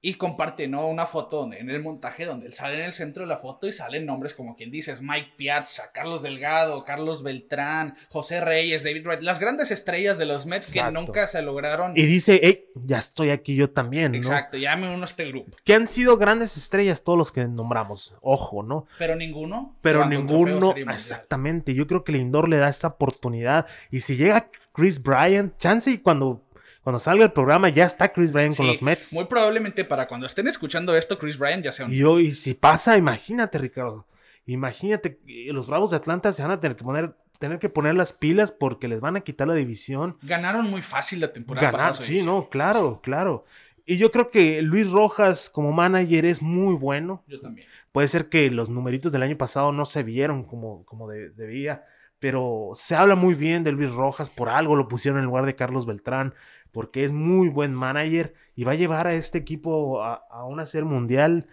[0.04, 0.88] Y comparte, ¿no?
[0.88, 3.68] Una foto donde, en el montaje donde él sale en el centro de la foto
[3.68, 9.06] y salen nombres como quien dices, Mike Piazza, Carlos Delgado, Carlos Beltrán, José Reyes, David
[9.06, 10.92] Wright, las grandes estrellas de los Mets Exacto.
[10.92, 11.92] que nunca se lograron.
[11.96, 14.18] Y dice, hey, ya estoy aquí yo también, ¿no?
[14.18, 15.56] Exacto, llame uno a este grupo.
[15.62, 18.86] Que han sido grandes estrellas todos los que nombramos, ojo, ¿no?
[18.98, 19.76] Pero ninguno.
[19.82, 21.74] Pero ninguno, exactamente.
[21.74, 23.66] Yo creo que Lindor le da esta oportunidad.
[23.92, 26.42] Y si llega Chris Bryant, chance y cuando,
[26.82, 29.12] cuando salga el programa ya está Chris Bryant con los Mets.
[29.12, 31.92] Muy probablemente para cuando estén escuchando esto, Chris Bryant ya sea un.
[31.94, 34.06] Y hoy, si pasa, imagínate, Ricardo.
[34.46, 37.94] Imagínate, que los Bravos de Atlanta se van a tener que poner, tener que poner
[37.94, 40.16] las pilas porque les van a quitar la división.
[40.22, 42.06] Ganaron muy fácil la temporada Ganar, pasada.
[42.06, 43.44] sí, no, claro, claro.
[43.86, 47.22] Y yo creo que Luis Rojas como manager es muy bueno.
[47.28, 47.66] Yo también.
[47.92, 51.84] Puede ser que los numeritos del año pasado no se vieron como, como de- debía,
[52.18, 55.56] pero se habla muy bien de Luis Rojas, por algo lo pusieron en lugar de
[55.56, 56.34] Carlos Beltrán,
[56.72, 60.66] porque es muy buen manager y va a llevar a este equipo a, a una
[60.66, 61.46] serie mundial.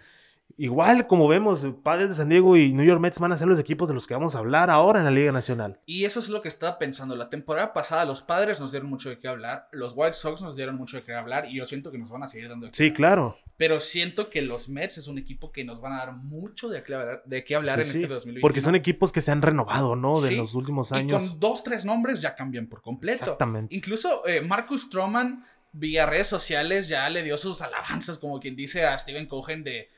[0.62, 3.58] Igual como vemos, Padres de San Diego y New York Mets van a ser los
[3.58, 5.80] equipos de los que vamos a hablar ahora en la Liga Nacional.
[5.86, 7.16] Y eso es lo que estaba pensando.
[7.16, 10.56] La temporada pasada los padres nos dieron mucho de qué hablar, los White Sox nos
[10.56, 12.72] dieron mucho de qué hablar y yo siento que nos van a seguir dando de
[12.72, 13.38] qué Sí, claro.
[13.56, 16.82] Pero siento que los Mets es un equipo que nos van a dar mucho de
[16.82, 18.42] qué hablar, de qué hablar Sí, en sí, este 2021.
[18.42, 20.20] porque son equipos que se han renovado, ¿no?
[20.20, 21.22] De Sí, los últimos Y años.
[21.30, 23.22] con dos, tres nombres ya cambian por completo.
[23.24, 23.74] Exactamente.
[23.74, 25.42] Incluso eh, Marcus Stroman,
[25.72, 29.88] vía redes sociales, ya le dio sus alabanzas, como quien dice a Steven Cohen, de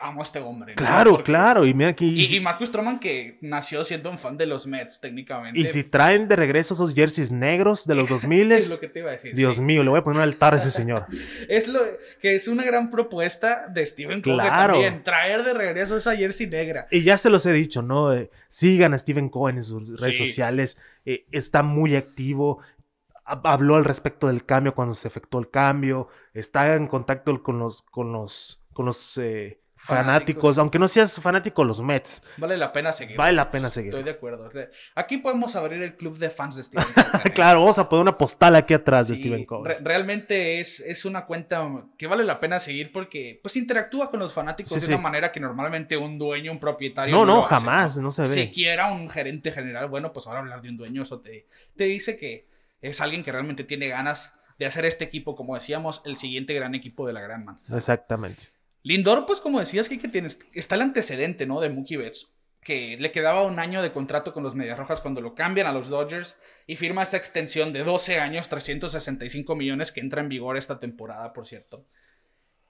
[0.00, 0.72] amo a este hombre.
[0.72, 0.76] ¿no?
[0.76, 1.66] Claro, Porque- claro.
[1.66, 2.04] Y mira que.
[2.04, 5.58] Y, y Marcus Stroman que nació siendo un fan de los Mets técnicamente.
[5.60, 9.00] Y si traen de regreso esos jerseys negros de los 2000 es lo que te
[9.00, 9.34] iba a decir.
[9.34, 9.62] Dios sí.
[9.62, 11.06] mío, le voy a poner un altar a ese señor.
[11.48, 11.80] Es lo
[12.20, 14.72] que es una gran propuesta de Steven Cohen Claro.
[14.74, 15.02] también.
[15.02, 16.86] Traer de regreso esa jersey negra.
[16.90, 18.12] Y ya se los he dicho, ¿no?
[18.14, 20.78] Eh, sigan a Steven Cohen en sus redes sociales.
[21.04, 22.60] eh, está muy activo.
[23.24, 26.08] Ha- Habló al respecto del cambio cuando se efectuó el cambio.
[26.34, 30.06] Está en contacto con los, con los, con los eh, fanáticos.
[30.06, 30.58] Fanáticos.
[30.58, 33.16] Aunque no seas fanático de los Mets, Vale la pena seguir.
[33.16, 33.88] vale la pena seguir.
[33.88, 34.50] Estoy de acuerdo.
[34.94, 37.32] Aquí podemos abrir el club de fans de Steven Cohen.
[37.34, 39.64] Claro, vamos a poner una postal aquí atrás de Steven Cohen.
[39.64, 41.66] re- realmente es, es una cuenta
[41.96, 44.92] que vale la pena seguir porque pues interactúa con los fanáticos Sí, de sí.
[44.92, 47.14] una manera que normalmente un dueño, un propietario.
[47.14, 48.28] No, no, hace, jamás, no se ve.
[48.28, 52.16] Siquiera un gerente general, bueno, pues ahora hablar de un dueño, eso te, te dice
[52.18, 52.46] que
[52.82, 56.74] es alguien que realmente tiene ganas de hacer este equipo, como decíamos, el siguiente gran
[56.74, 57.78] equipo de la Gran Manzana.
[57.78, 58.44] Exactamente.
[58.82, 61.60] Lindor, pues como decías, que tiene, está el antecedente, ¿no?
[61.60, 65.20] De Mookie Betts, que le quedaba un año de contrato con los Medias Rojas cuando
[65.20, 70.00] lo cambian a los Dodgers y firma esa extensión de 12 años, 365 millones que
[70.00, 71.86] entra en vigor esta temporada, por cierto.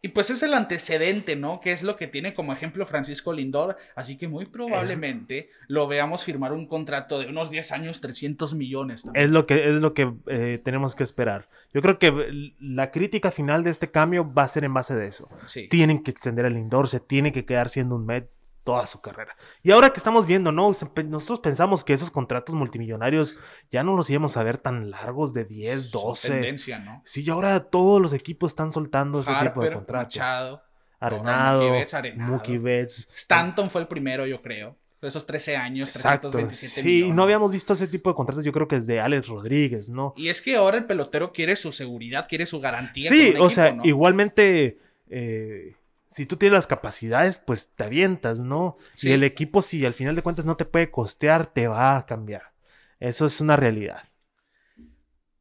[0.02, 1.60] Y pues es el antecedente, ¿no?
[1.60, 6.24] Que es lo que tiene como ejemplo Francisco Lindor, así que muy probablemente lo veamos
[6.24, 9.02] firmar un contrato de unos 10 años, 300 millones.
[9.02, 9.26] también.
[9.26, 11.48] Es lo que, es lo que eh, tenemos que esperar.
[11.74, 15.06] Yo creo que la crítica final de este cambio va a ser en base de
[15.06, 15.28] eso.
[15.44, 15.68] Sí.
[15.68, 18.30] Tienen que extender el indoor, se tiene que quedar siendo un Met
[18.64, 19.36] toda su carrera.
[19.62, 20.70] Y ahora que estamos viendo, ¿no?
[21.06, 23.36] Nosotros pensamos que esos contratos multimillonarios
[23.70, 26.28] ya no los íbamos a ver tan largos de 10, Su 12.
[26.30, 27.02] tendencia, ¿no?
[27.04, 30.16] Sí, y ahora todos los equipos están soltando ese tipo de contratos.
[30.16, 30.62] Machado,
[30.98, 32.32] Arenado, Mookie Betts, Arenado.
[32.32, 33.08] Mookie Betts.
[33.14, 34.76] Stanton fue el primero, yo creo.
[35.00, 36.28] De esos 13 años, Exacto.
[36.28, 37.16] 327 Sí, millones.
[37.16, 40.12] no habíamos visto ese tipo de contratos, yo creo que desde Alex Rodríguez, ¿no?
[40.14, 43.08] Y es que ahora el pelotero quiere su seguridad, quiere su garantía.
[43.08, 44.76] Sí, o sea, igualmente,
[45.08, 45.74] eh,
[46.10, 48.76] si tú tienes las capacidades, pues te avientas, ¿no?
[48.96, 49.08] Sí.
[49.08, 52.04] Y el equipo, si al final de cuentas no te puede costear, te va a
[52.04, 52.52] cambiar.
[52.98, 54.02] Eso es una realidad.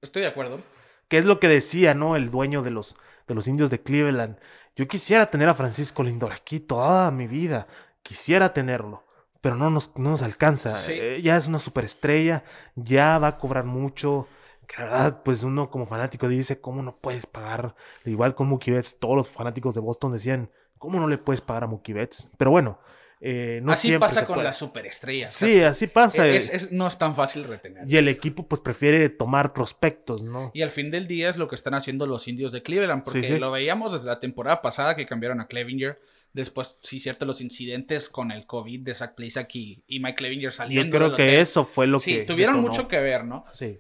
[0.02, 0.62] Estoy de acuerdo.
[1.08, 2.16] ¿Qué es lo que decía, no?
[2.16, 2.96] El dueño de los,
[3.28, 4.38] de los indios de Cleveland.
[4.76, 7.68] Yo quisiera tener a Francisco Lindor aquí toda mi vida.
[8.04, 9.04] Quisiera tenerlo.
[9.42, 10.78] Pero no nos, no nos alcanza.
[10.78, 10.94] Sí.
[10.94, 12.44] Eh, ya es una superestrella.
[12.76, 14.28] Ya va a cobrar mucho.
[14.72, 17.74] Que la verdad, pues uno como fanático dice, ¿cómo no puedes pagar?
[18.06, 21.64] Igual con Mookie Betts, todos los fanáticos de Boston decían, ¿cómo no le puedes pagar
[21.64, 22.30] a Mookie Betts?
[22.38, 22.80] Pero bueno,
[23.20, 24.46] eh, no así pasa con puede.
[24.46, 25.34] las superestrellas.
[25.34, 26.28] Sí, así pasa.
[26.28, 27.84] Es- es- no es tan fácil retener.
[27.92, 30.52] y el equipo pues prefiere tomar prospectos, ¿no?
[30.54, 33.24] Y al fin del día es lo que están haciendo los indios de Cleveland, porque
[33.24, 33.40] Sí, sí.
[33.40, 36.00] lo veíamos desde la temporada pasada que cambiaron a Clevinger.
[36.32, 40.52] Después, sí, cierto, los incidentes con el COVID de Zach Plesac y, y Mike Clevinger
[40.52, 40.96] Yo saliendo.
[40.96, 41.40] creo del que hotel.
[41.40, 42.22] eso fue lo Sí, que...
[42.26, 42.68] tuvieron detonó.
[42.72, 43.46] mucho que ver, ¿no?
[43.52, 43.80] Sí.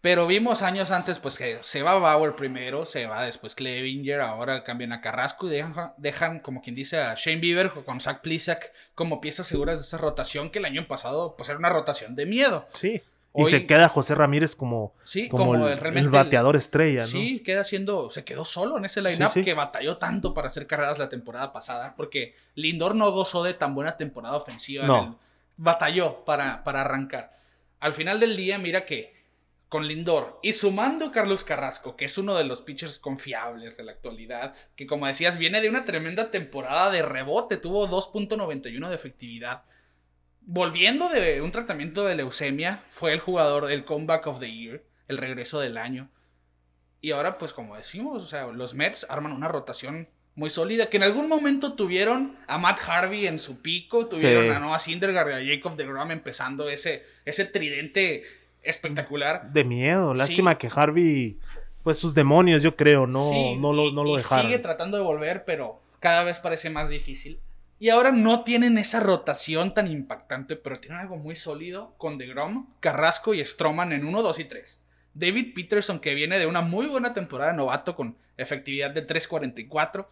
[0.00, 4.64] Pero vimos años antes, pues que se va Bauer primero, se va después Clevinger, ahora
[4.64, 8.72] cambian a Carrasco y dejan, dejan como quien dice, a Shane Bieber con Zach Plisak
[8.94, 12.24] como piezas seguras de esa rotación que el año pasado, pues era una rotación de
[12.24, 12.66] miedo.
[12.72, 13.02] Sí.
[13.32, 17.06] Y se queda José Ramírez como, Sí, como, como, el, bateador estrella, ¿no?
[17.06, 19.44] Sí, queda siendo, se quedó solo en ese lineup Sí, sí.
[19.44, 23.74] que batalló tanto para hacer carreras la temporada pasada, porque Lindor no gozó de tan
[23.74, 24.82] buena temporada ofensiva.
[24.82, 25.02] en No.
[25.04, 25.14] el-
[25.58, 27.38] batalló para, para arrancar.
[27.80, 29.19] Al final del día, mira que
[29.70, 33.92] con Lindor y sumando Carlos Carrasco, que es uno de los pitchers confiables de la
[33.92, 39.62] actualidad, que como decías, viene de una tremenda temporada de rebote, tuvo 2.91 de efectividad.
[40.40, 45.18] Volviendo de un tratamiento de leucemia, fue el jugador, el comeback of the year, el
[45.18, 46.10] regreso del año.
[47.00, 50.96] Y ahora, pues como decimos, o sea, los Mets arman una rotación muy sólida, que
[50.96, 54.50] en algún momento tuvieron a Matt Harvey en su pico, tuvieron Sí.
[54.50, 58.24] a Noah Syndergaard y a Jacob DeGrom empezando ese, ese tridente
[58.62, 59.52] espectacular.
[59.52, 60.12] De miedo.
[60.14, 60.18] Sí.
[60.18, 61.38] Lástima que Harvey,
[61.82, 64.46] pues sus demonios, yo creo, no, Sí, no lo, no lo dejaron.
[64.46, 67.40] Sigue tratando de volver, pero cada vez parece más difícil.
[67.78, 72.66] Y ahora no tienen esa rotación tan impactante, pero tienen algo muy sólido con DeGrom,
[72.78, 74.82] Carrasco y Stroman en 1, 2 y 3.
[75.14, 80.06] David Peterson, que viene de una muy buena temporada de novato con efectividad de 3.44.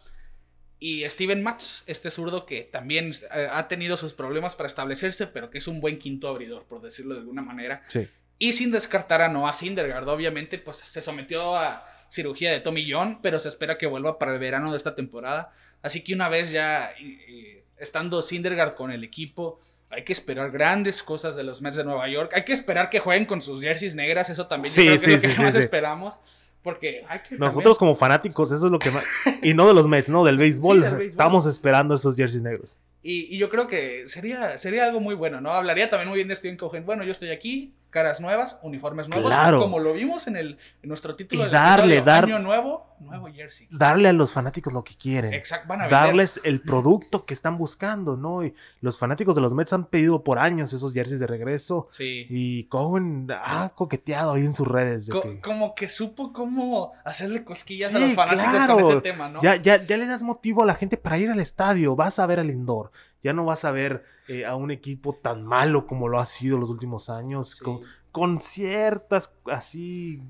[0.81, 5.51] Y Steven Matz, este zurdo que también eh, ha tenido sus problemas para establecerse, pero
[5.51, 7.83] que es un buen quinto abridor, por decirlo de alguna manera.
[7.89, 8.09] Sí.
[8.39, 13.19] Y sin descartar a Noah Syndergaard, obviamente, pues se sometió a cirugía de Tommy John,
[13.23, 15.53] pero se espera que vuelva para el verano de esta temporada.
[15.83, 21.03] Así que una vez ya y estando Syndergaard con el equipo, hay que esperar grandes
[21.03, 22.33] cosas de los Mets de Nueva York.
[22.35, 25.05] Hay que esperar que jueguen con sus jerseys negras, eso también yo Sí, creo que
[25.05, 25.61] sí, es lo que sí, más sí.
[25.61, 26.21] esperamos.
[26.63, 29.05] Porque hay que Nosotros también- como fanáticos, eso es lo que más...
[29.43, 30.81] y no de los Mets, no, del béisbol.
[30.81, 31.11] del béisbol.
[31.11, 32.77] Estamos esperando esos jerseys negros.
[33.03, 35.51] Y, y yo creo que sería, sería algo muy bueno, ¿no?
[35.53, 36.85] Hablaría también muy bien de Steven Cohen.
[36.85, 39.59] Bueno, yo estoy aquí, caras nuevas, uniformes nuevos, Claro.
[39.61, 42.87] como lo vimos en, el, en nuestro título Y del darle, episodio, dar- Año Nuevo,
[43.01, 43.67] nuevo jersey.
[43.71, 45.33] darle a los fanáticos lo que quieren.
[45.33, 45.99] Exacto, van a vender.
[46.01, 48.45] darles el producto que están buscando, ¿no?
[48.45, 51.89] Y los fanáticos de los Mets han pedido por años esos jerseys de regreso.
[51.93, 52.27] Sí.
[52.29, 55.07] Y Cohen ha coqueteado ahí en sus redes.
[55.07, 58.75] de Co- que- Como que supo cómo hacerle cosquillas a los fanáticos claro.
[58.75, 59.41] con ese tema, ¿no?
[59.43, 61.95] ya, ya, ya le das motivo a la gente para ir al estadio.
[61.97, 62.91] Vas a ver al indoor.
[63.23, 66.59] Ya no vas a ver eh, a un equipo tan malo como lo ha sido
[66.59, 67.51] los últimos años.
[67.53, 67.65] Sí.
[67.65, 67.81] Con,
[68.13, 70.21] con ciertas así.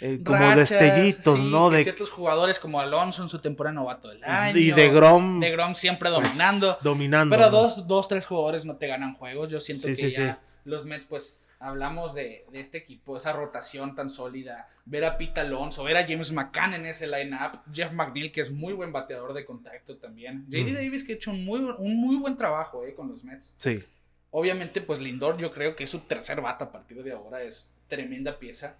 [0.00, 1.70] eh, como Rachas, destellitos, sí, ¿no?
[1.70, 4.58] De, ciertos jugadores como Alonso en su temporada novato del año.
[4.58, 5.40] y de Grom.
[5.40, 6.76] De Grom siempre pues, dominando.
[6.82, 7.36] dominando.
[7.36, 7.56] Pero ¿no?
[7.62, 9.50] dos, dos, tres jugadores no te ganan juegos.
[9.50, 13.94] Yo siento Sí, que ya los Mets, pues, hablamos de, de este equipo, esa rotación
[13.94, 14.68] tan sólida.
[14.84, 17.58] Ver a Pete Alonso, ver a James McCann en ese lineup.
[17.72, 20.44] Jeff McNeil, que es muy buen bateador de contacto también.
[20.48, 20.74] JD Mm.
[20.74, 23.54] Davis, que ha hecho un muy, un muy buen trabajo eh, con los Mets.
[23.58, 23.82] Sí.
[24.30, 27.42] Obviamente, pues Lindor, yo creo que es su tercer bata a partir de ahora.
[27.42, 28.76] Es tremenda pieza.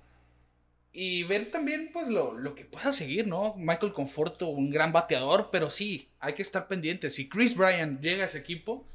[0.95, 3.55] Y ver también, pues, lo, lo que pueda seguir, ¿no?
[3.57, 7.15] Michael Conforto, un gran bateador, pero sí, hay que estar pendientes.
[7.15, 8.87] Si Chris Bryan llega a ese equipo,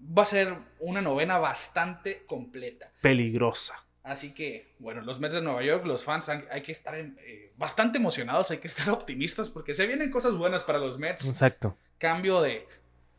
[0.00, 2.90] va a ser una novena bastante completa.
[3.00, 3.84] Peligrosa.
[4.02, 7.52] Así que, bueno, los Mets de Nueva York, los fans, hay, hay que estar eh,
[7.56, 11.26] bastante emocionados, hay que estar optimistas, porque se vienen cosas buenas para los Mets.
[11.26, 11.76] Exacto.
[11.98, 12.66] Cambio de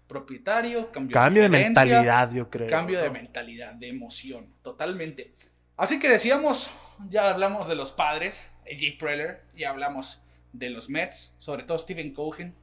[0.07, 2.67] propietario, cambio, Cambio de mentalidad, yo creo.
[2.67, 5.33] Cambio de mentalidad, de emoción, totalmente.
[5.77, 6.71] Así que decíamos,
[7.09, 10.21] ya hablamos de los padres, AJ Preller, ya hablamos
[10.51, 12.53] de los Mets, sobre todo Stephen Cohen,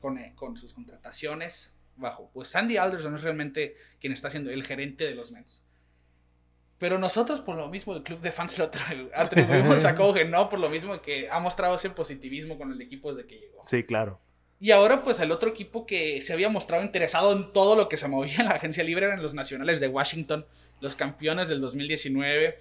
[0.00, 2.30] con, eh, con sus contrataciones bajo.
[2.32, 5.62] Pues Sandy Alderson es realmente quien está siendo el gerente de los Mets.
[6.78, 10.48] Pero nosotros, por lo mismo, el club de fans lo atribu- atribuimos a Cohen, ¿no?
[10.50, 13.58] Por lo mismo que ha mostrado ese positivismo con el equipo desde que llegó.
[13.62, 14.20] Sí, claro.
[14.60, 17.96] Y ahora, pues el otro equipo que se había mostrado interesado en todo lo que
[17.96, 20.46] se movía en la agencia libre eran los Nacionales de Washington,
[20.80, 22.58] los campeones del 2019.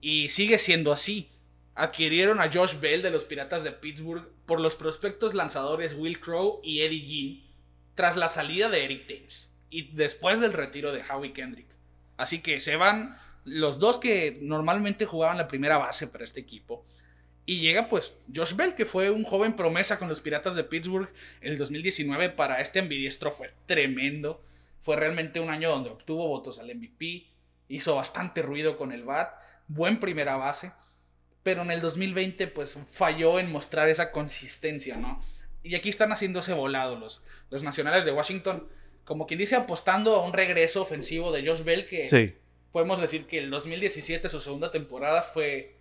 [0.00, 1.28] Y sigue siendo así.
[1.74, 6.60] Adquirieron a Josh Bell de los Piratas de Pittsburgh por los prospectos lanzadores Will Crow
[6.62, 7.51] y Eddie Jean
[7.94, 11.68] tras la salida de Eric Thames y después del retiro de Howie Kendrick.
[12.16, 16.84] Así que se van los dos que normalmente jugaban la primera base para este equipo.
[17.44, 21.08] Y llega pues Josh Bell, que fue un joven promesa con los Piratas de Pittsburgh.
[21.40, 24.44] El 2019 para este ambidiestro fue tremendo.
[24.80, 27.26] Fue realmente un año donde obtuvo votos al MVP.
[27.68, 29.34] Hizo bastante ruido con el bat.
[29.66, 30.72] Buen primera base.
[31.42, 35.20] Pero en el 2020 pues falló en mostrar esa consistencia, ¿no?
[35.62, 38.68] Y aquí están haciéndose volado los, los nacionales de Washington.
[39.04, 42.34] Como quien dice, apostando a un regreso ofensivo de Josh Bell que Sí.
[42.72, 45.76] podemos decir que el 2017, su segunda temporada, fue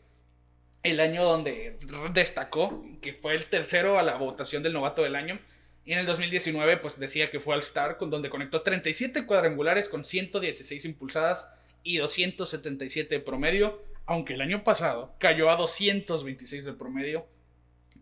[0.84, 1.78] el año donde
[2.14, 5.40] destacó, que fue el tercero a la votación del novato del año.
[5.86, 9.90] Y en el 2019, pues decía que fue al Star, con donde conectó 37 cuadrangulares
[9.90, 11.48] con 116 impulsadas
[11.84, 17.26] y 277 de promedio, aunque el año pasado cayó a 226 de promedio,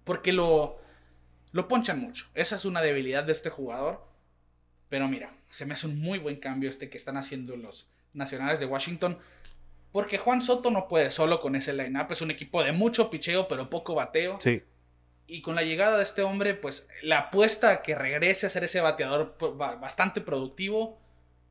[0.03, 0.77] porque lo,
[1.52, 2.28] lo ponchan mucho.
[2.34, 4.06] Esa es una debilidad de este jugador.
[4.89, 8.60] Pero mira, se me hace un muy buen cambio este que están haciendo los nacionales
[8.60, 9.18] de Washington.
[9.91, 12.12] Porque Juan Soto no puede solo con ese line-up.
[12.12, 14.38] Es un equipo de mucho picheo, pero poco bateo.
[14.39, 14.62] Sí.
[15.28, 18.64] Y con la llegada de este hombre, pues la apuesta a que regrese a ser
[18.64, 21.00] ese bateador ba- bastante productivo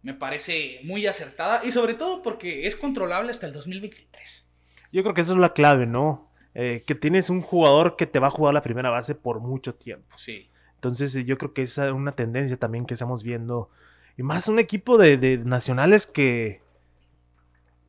[0.02, 1.60] me parece muy acertada.
[1.64, 4.46] Y sobre todo porque es controlable hasta el 2023.
[4.92, 6.27] Yo creo que eso es la clave, ¿no?
[6.60, 9.76] Eh, que tienes un jugador que te va a jugar la primera base por mucho
[9.76, 10.08] tiempo.
[10.16, 10.48] Sí.
[10.74, 13.70] Entonces eh, yo creo que esa es una tendencia también que estamos viendo.
[14.16, 16.60] Y más un equipo de, de nacionales que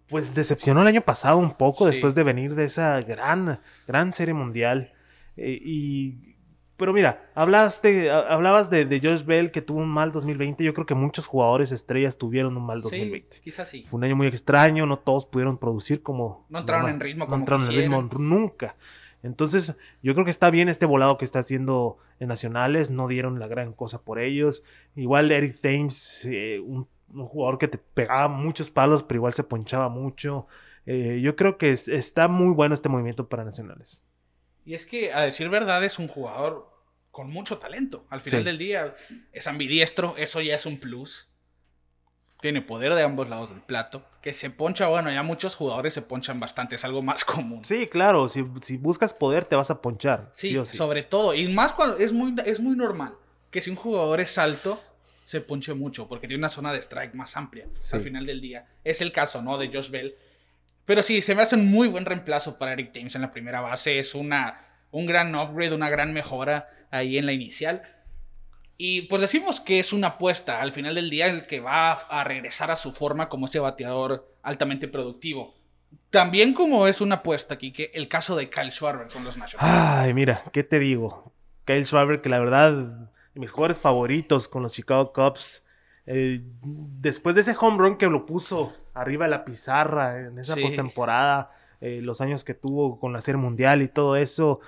[0.08, 1.92] pues decepcionó el año pasado un poco Sí.
[1.92, 4.94] después de venir de esa gran, gran serie mundial.
[5.36, 6.36] Eh, y,
[6.80, 10.64] pero mira, hablaste, ha- hablabas de, de Josh Bell que tuvo un mal 2020.
[10.64, 13.36] Yo creo que muchos jugadores estrellas tuvieron un mal 2020.
[13.36, 13.86] Sí, quizás sí.
[13.88, 16.48] Fue un año muy extraño, no todos pudieron producir como...
[16.50, 18.30] No entraron en ritmo no como entraron en ritmo quisieran.
[18.30, 18.76] nunca.
[19.22, 22.90] Entonces, yo creo que está bien este volado que está haciendo en Nacionales.
[22.90, 24.64] No dieron la gran cosa por ellos.
[24.96, 29.44] Igual Eric Thames, eh, un, un jugador que te pegaba muchos palos, pero igual se
[29.44, 30.48] ponchaba mucho.
[30.86, 34.02] Eh, yo creo que es- está muy bueno este movimiento para Nacionales.
[34.66, 36.69] Y es que, a decir verdad, es un jugador
[37.12, 38.06] con mucho talento.
[38.10, 38.46] Al final Sí.
[38.46, 38.96] del día,
[39.32, 41.28] es ambidiestro, eso ya es un plus.
[42.42, 44.06] Tiene poder de ambos lados del plato.
[44.22, 47.64] Que se poncha, bueno, ya muchos jugadores se ponchan bastante, es algo más común.
[47.66, 50.30] Sí, claro, si, si buscas poder te vas a ponchar.
[50.32, 51.34] Sí, Sí, sobre todo.
[51.34, 53.14] Y más cuando es muy, es muy normal
[53.52, 54.82] que si un jugador es alto,
[55.26, 58.68] se ponche mucho, porque tiene una zona de strike más amplia al final del día.
[58.84, 59.58] Es el caso, ¿no?
[59.58, 60.16] De Josh Bell.
[60.86, 63.62] Pero sí, se me hace un muy buen reemplazo para Eric Thames en la primera
[63.62, 64.00] base.
[64.00, 64.60] Es una,
[64.92, 67.84] un gran upgrade, una gran mejora ahí en la inicial.
[68.78, 72.24] Y pues decimos que es una apuesta al final del día el que va a,
[72.24, 75.54] regresar a su forma como ese bateador altamente productivo.
[76.10, 79.70] También como es una apuesta aquí, que el caso de Kyle Schwarber con los Nationals.
[79.70, 81.34] Ay, mira, ¿qué te digo?
[81.66, 85.66] Kyle Schwarber, que la verdad, mis jugadores favoritos con los Chicago Cubs.
[86.12, 90.56] eh, después de ese home run que lo puso arriba de la pizarra en esa
[90.56, 90.62] Sí.
[90.62, 94.60] postemporada, eh, los años que tuvo con la Serie Mundial y todo eso,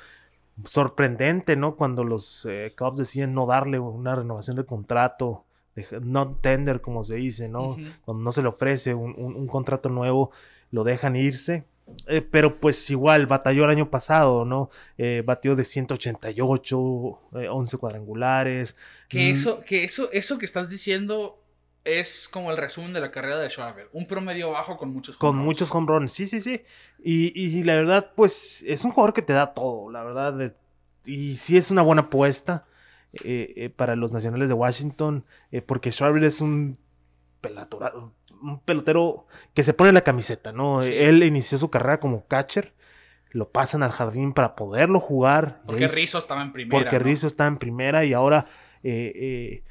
[0.66, 1.76] sorprendente, ¿no?
[1.76, 5.44] Cuando los eh, Cubs deciden no darle una renovación de contrato,
[5.76, 7.78] de- no tender, como se dice, ¿no?
[8.06, 10.32] Cuando no se le ofrece un, un- un contrato nuevo,
[10.72, 11.64] lo dejan irse.
[12.08, 14.70] Eh, pero pues igual batalló el año pasado, ¿no?
[14.98, 18.76] Eh, batió de 188, eh, 11 cuadrangulares.
[19.10, 21.41] Que Mm, eso, que eso, eso que estás diciendo
[21.84, 23.90] es como el resumen de la carrera de Schwarber.
[23.94, 25.46] Un promedio bajo con muchos Con home runs.
[25.46, 26.62] muchos home runs, sí, sí, sí.
[27.04, 30.54] Y, y la verdad, pues es un jugador que te da todo, la verdad.
[31.06, 32.66] y sí es una buena apuesta
[33.24, 36.78] eh, eh, para los nacionales de Washington, eh, porque Schwarber es un,
[38.42, 40.82] un pelotero que se pone la camiseta, ¿no?
[40.82, 40.94] Sí.
[40.94, 42.74] Él inició su carrera como catcher,
[43.32, 45.62] lo pasan al jardín para poderlo jugar.
[45.66, 46.78] Porque Rizzo estaba en primera.
[46.84, 47.06] porque ¿no?
[47.06, 48.46] Rizzo está en primera y ahora
[48.84, 49.64] eh, eh, eh,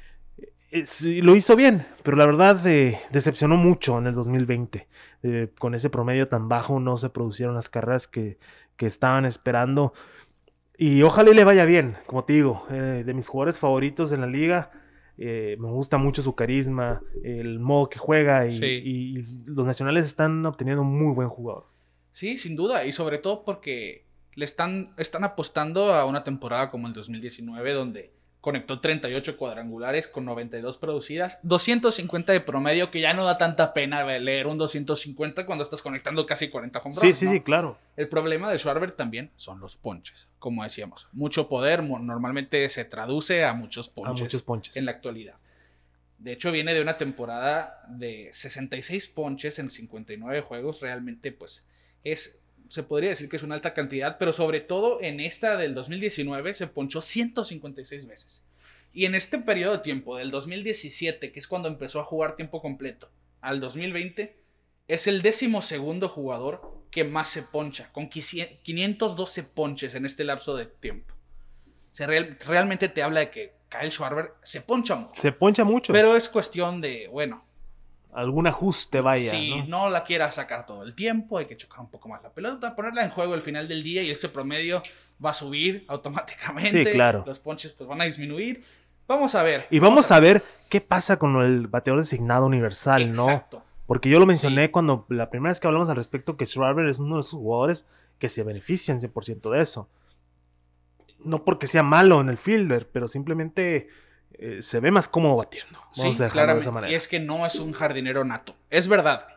[0.85, 4.87] sí, lo hizo bien, pero la verdad eh, decepcionó mucho en el 2020.
[5.23, 8.37] Eh, con ese promedio tan bajo no se producieron las carreras que,
[8.77, 9.93] que estaban esperando.
[10.77, 14.21] Y ojalá y le vaya bien, como te digo, eh, de mis jugadores favoritos en
[14.21, 14.71] la liga.
[15.23, 18.65] eh, me gusta mucho su carisma, el modo que juega y, Sí.
[18.65, 21.67] y- y los nacionales están obteniendo un muy buen jugador.
[22.11, 22.85] Sí, sin duda.
[22.85, 28.13] Y sobre todo porque le están, están apostando a una temporada como el 2019, donde
[28.41, 34.03] conectó 38 cuadrangulares con 92 producidas, 250 de promedio, que ya no da tanta pena
[34.19, 37.31] leer un 250 cuando estás conectando casi 40 home Sí, runs, sí, ¿no?
[37.33, 37.77] sí, claro.
[37.95, 41.07] El problema de Schwarber también son los ponches, como decíamos.
[41.11, 44.75] Mucho poder normalmente se traduce a muchos A ponches, muchos ponches.
[44.75, 45.35] en la actualidad.
[46.17, 50.79] De hecho, viene de una temporada de 66 ponches en 59 juegos.
[50.81, 51.65] Realmente, pues,
[52.03, 52.40] es.
[52.71, 56.53] Se podría decir que es una alta cantidad, pero sobre todo en esta del 2019
[56.53, 58.43] se ponchó 156 veces.
[58.93, 62.61] Y en este periodo de tiempo, del 2017, que es cuando empezó a jugar tiempo
[62.61, 63.09] completo,
[63.41, 64.37] al 2020,
[64.87, 70.55] es el décimo segundo jugador que más se poncha, con 512 ponches en este lapso
[70.55, 71.13] de tiempo.
[71.91, 75.21] O sea, real- realmente te habla de que Kyle Schwarber se poncha mucho.
[75.21, 75.91] Se poncha mucho.
[75.93, 77.43] Pero es cuestión de, bueno,
[78.13, 79.31] Algún ajuste vaya.
[79.31, 79.65] si ¿no?
[79.65, 79.89] ¿no?
[79.89, 83.03] la quieras sacar todo el tiempo, hay que chocar un poco más la pelota, ponerla
[83.03, 84.83] en juego al final del día y ese promedio
[85.23, 86.83] va a subir automáticamente.
[86.85, 87.23] Sí, claro.
[87.25, 88.63] Los ponches pues van a disminuir.
[89.07, 89.67] Vamos a ver.
[89.69, 93.23] Y vamos a ver qué pasa con el bateador designado universal, ¿no?
[93.25, 93.63] Exacto.
[93.87, 94.71] Porque yo lo mencioné Sí.
[94.71, 97.85] cuando la primera vez que hablamos al respecto que Schwarber es uno de esos jugadores
[98.19, 99.89] que se benefician 100% de eso.
[101.23, 103.89] No porque sea malo en el fielder, pero simplemente
[104.39, 105.79] eh, se ve más cómodo batiendo.
[105.79, 106.61] Vamos Sí, a dejarlo de claramente.
[106.61, 106.91] esa manera.
[106.91, 108.55] Y es que no es un jardinero nato.
[108.69, 109.27] Es verdad.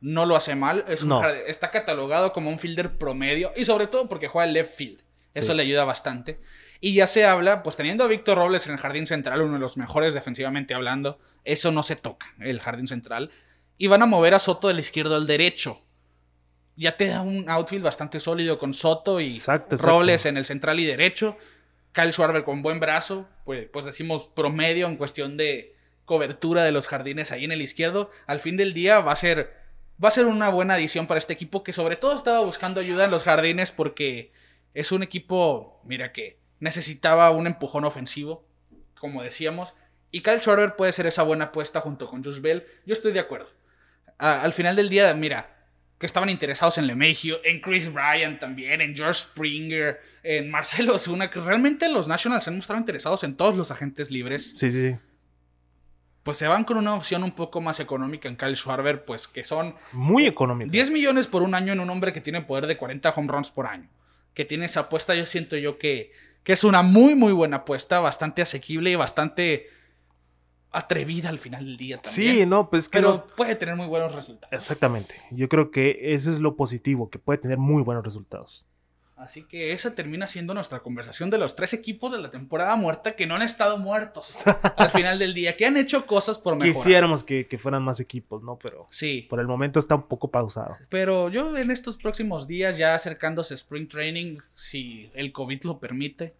[0.00, 0.84] No lo hace mal.
[0.88, 1.26] Es un No.
[1.28, 3.52] Está catalogado como un fielder promedio.
[3.56, 5.02] Y sobre todo porque juega el left field.
[5.34, 5.56] Eso Sí.
[5.56, 6.40] le ayuda bastante.
[6.80, 9.58] Y ya se habla, pues teniendo a Víctor Robles en el jardín central, uno de
[9.58, 13.30] los mejores defensivamente hablando, eso no se toca, el jardín central.
[13.78, 15.82] Y van a mover a Soto del izquierdo al derecho.
[16.76, 19.92] Ya te da un outfield bastante sólido con Soto y Exacto, exacto.
[19.92, 21.36] Robles en el central y derecho.
[21.98, 25.74] Kyle Schwarber con buen brazo, pues, pues decimos promedio en cuestión de
[26.04, 28.12] cobertura de los jardines ahí en el izquierdo.
[28.28, 29.56] Al fin del día va a ser
[30.02, 33.06] va a ser una buena adición para este equipo que sobre todo estaba buscando ayuda
[33.06, 34.30] en los jardines porque
[34.74, 38.46] es un equipo, mira que necesitaba un empujón ofensivo,
[39.00, 39.74] como decíamos,
[40.12, 42.64] y Kyle Schwarber puede ser esa buena apuesta junto con Josh Bell.
[42.86, 43.50] Yo estoy de acuerdo.
[44.18, 45.57] Al final del día, mira,
[45.98, 51.30] que estaban interesados en LeMahieu, en Chris Bryant también, en George Springer, en Marcelo Zuna,
[51.30, 54.52] que realmente los Nationals se han mostrado interesados en todos los agentes libres.
[54.54, 54.96] Sí, sí, sí.
[56.22, 59.44] Pues se van con una opción un poco más económica en Kyle Schwarber, pues que
[59.44, 60.70] son Muy económico.
[60.70, 63.50] 10 millones por un año en un hombre que tiene poder de 40 home runs
[63.50, 63.88] por año.
[64.34, 66.12] Que tiene esa apuesta, yo siento yo que,
[66.44, 69.70] que es una muy, muy buena apuesta, bastante asequible y bastante
[70.70, 72.36] atrevida al final del día también.
[72.36, 74.52] Sí, no, pues que pero no- puede tener muy buenos resultados.
[74.52, 75.14] Exactamente.
[75.30, 78.66] Yo creo que ese es lo positivo, que puede tener muy buenos resultados.
[79.16, 83.16] Así que esa termina siendo nuestra conversación de los tres equipos de la temporada muerta
[83.16, 84.36] que no han estado muertos
[84.76, 86.84] al final del día, que han hecho cosas por mejorar.
[86.84, 88.60] Quisiéramos que, que fueran más equipos, ¿no?
[88.62, 90.76] Pero Sí, por el momento está un poco pausado.
[90.88, 96.34] pero yo en estos próximos días, ya acercándose Spring Training, si el COVID lo permite,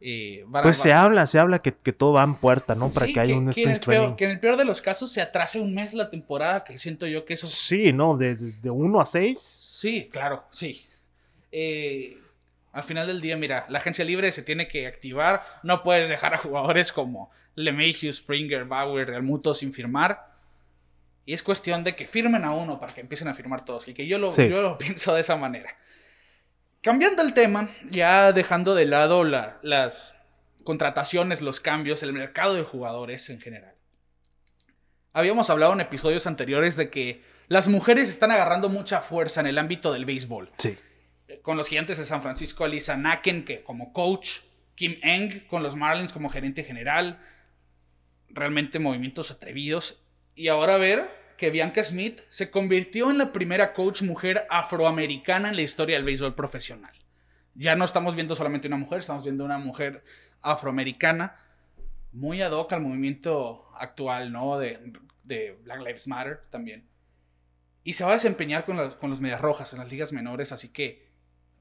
[0.00, 2.74] eh, van a- Pues se va- habla, se habla que, que todo va en puerta,
[2.74, 2.90] ¿no?
[2.90, 4.16] Para Sí, que haya un que en sprint el peor- training.
[4.16, 7.06] que en el peor de los casos se atrase un mes la temporada, que siento
[7.06, 7.46] yo que eso...
[7.46, 8.16] Sí, ¿no?
[8.16, 9.38] De, de 1 a 6.
[9.40, 10.84] Sí, claro, sí.
[11.52, 12.18] Eh,
[12.72, 15.44] al final del día, mira, la agencia libre se tiene que activar.
[15.62, 20.34] No puedes dejar a jugadores como LeMahieu, Springer, Bauer, Realmuto sin firmar.
[21.26, 23.86] Y es cuestión de que firmen a uno para que empiecen a firmar todos.
[23.88, 24.48] Y que yo lo, Sí.
[24.48, 25.70] yo lo pienso de esa manera.
[26.84, 30.14] Cambiando el tema, ya dejando de lado la- las
[30.64, 33.74] contrataciones, los cambios, el mercado de jugadores en general.
[35.14, 39.56] Habíamos hablado en episodios anteriores de que las mujeres están agarrando mucha fuerza en el
[39.56, 40.50] ámbito del béisbol.
[40.58, 40.76] Sí.
[41.40, 44.40] Con los gigantes de San Francisco, Alisa Naken que como coach,
[44.74, 47.18] Kim Eng con los Marlins como gerente general.
[48.28, 50.02] Realmente movimientos atrevidos.
[50.34, 55.56] Y ahora ver que Bianca Smith se convirtió en la primera coach mujer afroamericana en
[55.56, 56.92] la historia del béisbol profesional.
[57.54, 60.02] Ya no estamos viendo solamente una mujer, estamos viendo una mujer
[60.42, 61.36] afroamericana
[62.12, 64.58] muy ad hoc al movimiento actual, ¿no?
[64.58, 64.92] De,
[65.24, 66.84] de Black Lives Matter también.
[67.82, 70.52] Y se va a desempeñar con, los- con los Medias Rojas en las ligas menores,
[70.52, 71.04] así que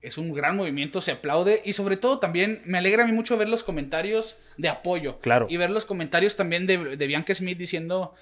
[0.02, 1.62] es un gran movimiento, se aplaude.
[1.66, 5.20] Y sobre todo también me alegra a mí mucho ver los comentarios de apoyo.
[5.20, 5.48] Claro.
[5.50, 8.14] Y ver los comentarios también de, de Bianca Smith diciendo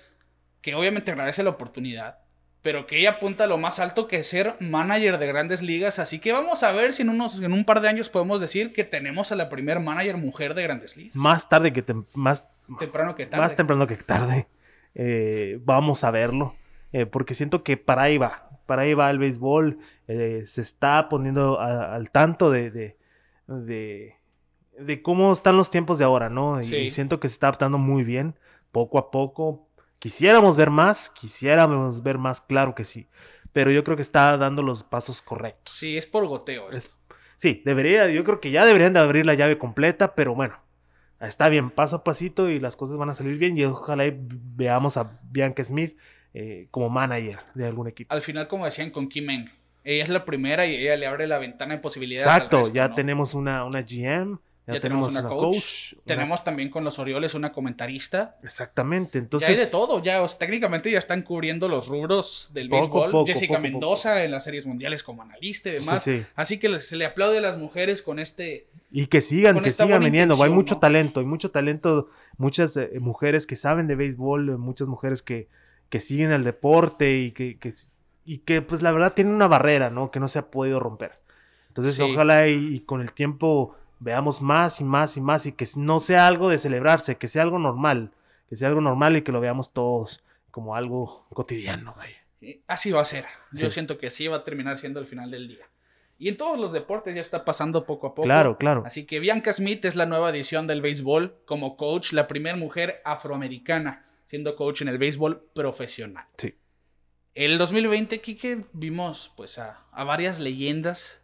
[0.62, 2.20] que obviamente agradece la oportunidad,
[2.62, 5.98] pero que ella apunta a lo más alto que es ser manager de grandes ligas.
[6.00, 8.72] Así que vamos a ver si en, unos, en un par de años podemos decir
[8.72, 11.16] que tenemos a la primer manager mujer de grandes ligas.
[11.16, 12.48] Más tarde que tem- más,
[12.80, 13.42] Temprano que tarde.
[13.44, 14.48] más temprano que tarde.
[14.94, 16.56] eh, vamos a verlo.
[16.94, 18.50] eh, porque siento que para ahí va.
[18.68, 19.80] Para ahí va el béisbol.
[20.08, 22.98] eh, se está poniendo a- al tanto de, de,
[23.48, 24.16] de,
[24.78, 26.62] de cómo están los tiempos de ahora, ¿no?
[26.62, 26.76] Sí.
[26.76, 28.36] y siento que se está adaptando muy bien,
[28.72, 29.68] poco a poco.
[30.02, 33.08] Quisiéramos ver más, quisiéramos ver más, claro que sí.
[33.54, 35.76] Pero yo creo que está dando los pasos correctos.
[35.76, 36.70] Sí, es por goteo.
[36.70, 36.78] esto.
[36.78, 36.92] Es-
[37.38, 40.56] sí, debería, yo creo que ya deberían de abrir la llave completa, pero bueno,
[41.20, 44.18] está bien, paso a pasito y las cosas van a salir bien y ojalá y
[44.30, 45.98] veamos a Bianca Smith
[46.34, 48.16] eh, como manager de algún equipo.
[48.16, 49.50] Al final, como decían con Kim Eng,
[49.84, 52.40] ella es la primera y ella le abre la ventana de posibilidades.
[52.40, 52.96] al Exacto, resto, ya ¿no?
[52.96, 54.38] tenemos una, una GM,
[54.68, 55.94] ya, Ya tenemos, tenemos una una coach, coach.
[55.94, 58.38] una- Tenemos también con los Orioles una comentarista.
[58.44, 59.50] Exactamente, ya entonces...
[59.50, 63.12] hay de todo, ya o sea, técnicamente ya están cubriendo los rubros del Poco béisbol.
[63.12, 66.04] poco, Jessica poco Mendoza en las series mundiales como analista y demás.
[66.04, 66.24] sí.
[66.36, 68.68] Así que se le aplaude a las mujeres con este.
[68.92, 70.42] Y que sigan, que sigan viniendo.
[70.44, 70.80] Hay mucho ¿no?
[70.80, 75.48] talento, hay mucho talento, muchas eh, mujeres que saben de béisbol, muchas mujeres que,
[75.90, 77.74] que siguen el deporte y que, que-
[78.26, 80.12] y que pues la verdad tienen una barrera, ¿no?
[80.12, 81.14] Que no se ha podido romper.
[81.70, 82.04] Entonces Sí.
[82.04, 86.00] ojalá y, y con el tiempo veamos más y más y más y que no
[86.00, 88.12] sea algo de celebrarse, que sea algo normal,
[88.50, 91.94] que sea algo normal y que lo veamos todos como algo cotidiano.
[91.96, 92.18] vaya.
[92.68, 93.26] Así va a ser.
[93.54, 93.72] Yo Sí.
[93.72, 95.66] siento que así va a terminar siendo el final del día.
[96.18, 98.24] Y en todos los deportes ya está pasando poco a poco.
[98.28, 98.84] Claro, claro.
[98.86, 103.02] Así que Bianca Smith es la nueva edición del béisbol como coach, la primera mujer
[103.06, 106.26] afroamericana siendo coach en el béisbol profesional.
[106.38, 106.56] Sí.
[107.36, 111.21] El 2020, Kike, vimos pues a, a varias leyendas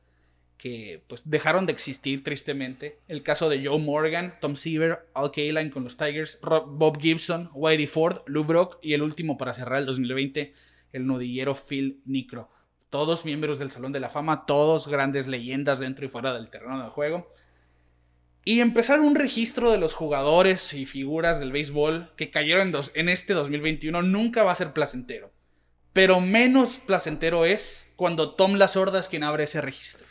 [0.57, 2.99] que pues dejaron de existir tristemente.
[3.07, 7.87] El caso de Joe Morgan, Tom Seaver, Al Kaline con los Tigers, Bob Gibson, Whitey
[7.87, 10.53] Ford, Lou Brock y el último para cerrar el 2020,
[10.93, 12.49] el nudillero Phil Nicro.
[12.89, 16.81] Todos miembros del Salón de la Fama, todos grandes leyendas dentro y fuera del terreno
[16.83, 17.31] de juego.
[18.45, 22.91] Y empezar un registro de los jugadores y figuras del béisbol que cayeron en, dos-
[22.95, 25.31] en este 2021 nunca va a ser placentero.
[25.91, 30.05] Pero menos placentero es cuando Tom La Sorda es quien abre ese registro.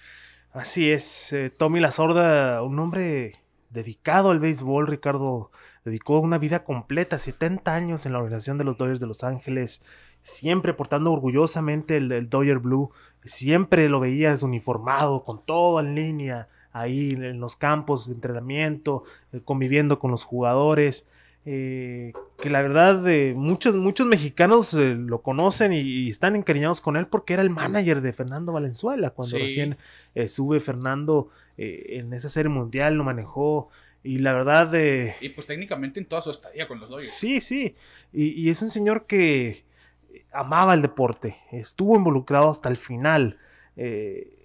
[0.57, 3.35] Así es, eh, Tommy La Sorda, un hombre
[3.69, 5.51] dedicado al béisbol, Ricardo,
[5.85, 9.85] dedicó una vida completa, 70 años en la organización de los Dodgers de Los Ángeles,
[10.23, 12.91] siempre portando orgullosamente el, el Dodger Blue,
[13.23, 19.05] siempre lo veías uniformado, con todo en línea, ahí en los campos de entrenamiento,
[19.35, 21.07] eh, conviviendo con los jugadores.
[21.49, 26.81] Eh, que la verdad eh, muchos, muchos mexicanos eh, lo conocen y, y están encariñados
[26.81, 29.43] con él porque era el manager de Fernando Valenzuela cuando Sí.
[29.43, 29.77] recién
[30.17, 33.71] eh, sube Fernando en esa serie mundial, lo manejó
[34.03, 37.11] y la verdad eh, Y pues técnicamente en toda su estadía con los Dodgers.
[37.11, 37.75] Sí, sí.
[38.13, 39.65] Y, y es un señor que
[40.33, 43.39] amaba el deporte, estuvo involucrado hasta el final.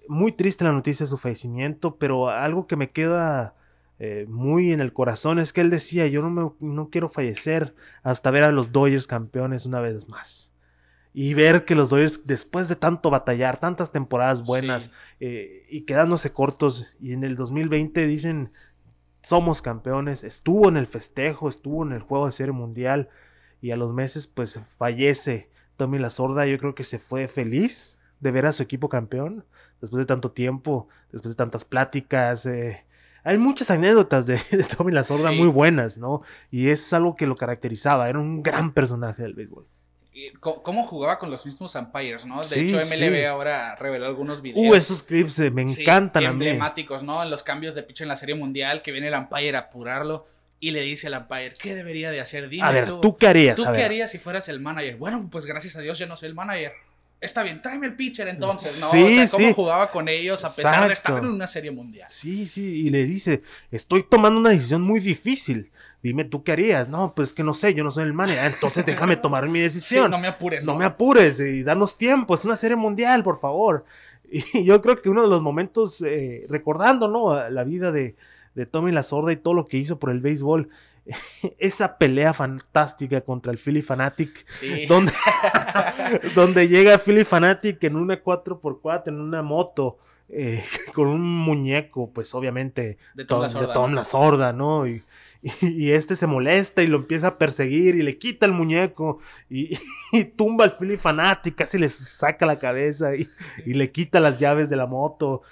[0.08, 3.54] Muy triste la noticia de su fallecimiento, pero algo que me queda
[3.98, 7.74] eh, muy en el corazón es que él decía, yo no, me, no quiero fallecer
[8.02, 10.50] hasta ver a los Dodgers campeones una vez más.
[11.14, 14.90] Y ver que los Dodgers, después de tanto batallar, tantas temporadas buenas, Sí.
[15.20, 18.50] eh, y quedándose cortos, y en el 2020 dicen,
[19.22, 23.08] somos campeones, estuvo en el festejo, estuvo en el juego de serie mundial,
[23.60, 27.98] y a los meses pues fallece Tommy La Sorda, yo creo que se fue feliz
[28.20, 29.44] de ver a su equipo campeón,
[29.80, 32.84] después de tanto tiempo, después de tantas pláticas, eh,
[33.24, 35.36] hay muchas anécdotas de, de Tommy La Sorda Sí.
[35.36, 36.22] muy buenas, ¿no?
[36.50, 39.66] Y es algo que lo caracterizaba, era un gran personaje del béisbol.
[40.40, 42.38] ¿Cómo jugaba con los mismos umpires, no?
[42.38, 43.24] De Sí, hecho, MLB sí.
[43.24, 44.70] ahora reveló algunos videos.
[44.72, 46.32] Uh, esos clips me encantan a mí.
[46.34, 47.22] emblemáticos, ¿no?
[47.22, 50.26] En los cambios de pitch en la Serie Mundial, que viene el umpire a apurarlo.
[50.60, 52.48] y le dice al umpire, ¿qué debería de hacer?
[52.48, 53.56] Dime a ver, ¿tú, qué harías?
[53.56, 53.84] ¿Tú A qué ver.
[53.86, 54.96] harías si fueras el manager?
[54.96, 56.72] Bueno, pues gracias a Dios yo no soy el manager.
[57.22, 58.88] Está bien, tráeme el pitcher entonces, ¿no?
[58.90, 59.52] Sí, o sea, cómo sí.
[59.54, 62.08] jugaba con ellos a pesar de estar en una serie mundial.
[62.10, 65.70] Sí, sí, y le dice, estoy tomando una decisión muy difícil.
[66.02, 66.88] Dime, ¿tú qué harías?
[66.88, 68.52] No, pues que no sé, yo no soy el manager.
[68.52, 70.10] Entonces déjame tomar mi Sí, decisión.
[70.10, 73.84] no me apures, no me apures y danos tiempo, es una serie mundial, por favor.
[74.54, 77.48] Y yo creo que uno de los momentos, eh, recordando, ¿no?
[77.50, 78.16] La vida de,
[78.54, 80.70] de Tommy La Sorda y todo lo que hizo por el béisbol,
[81.58, 84.86] esa pelea fantástica contra el Philly Fanatic, Sí.
[84.88, 85.12] donde,
[86.34, 89.98] donde llega Philly Fanatic en una 4x4, en una moto,
[90.28, 90.62] eh,
[90.94, 93.96] con un muñeco, pues obviamente De Tom La Sorda, de Tom ¿no?
[93.96, 94.86] La Sorda, ¿no?
[94.86, 95.02] Y,
[95.42, 99.18] y- y este se molesta y lo empieza a perseguir y le quita el muñeco
[99.50, 99.76] y,
[100.12, 103.28] y tumba al Philly Fanatic, casi le saca la cabeza y,
[103.66, 105.42] y le quita las llaves de la moto.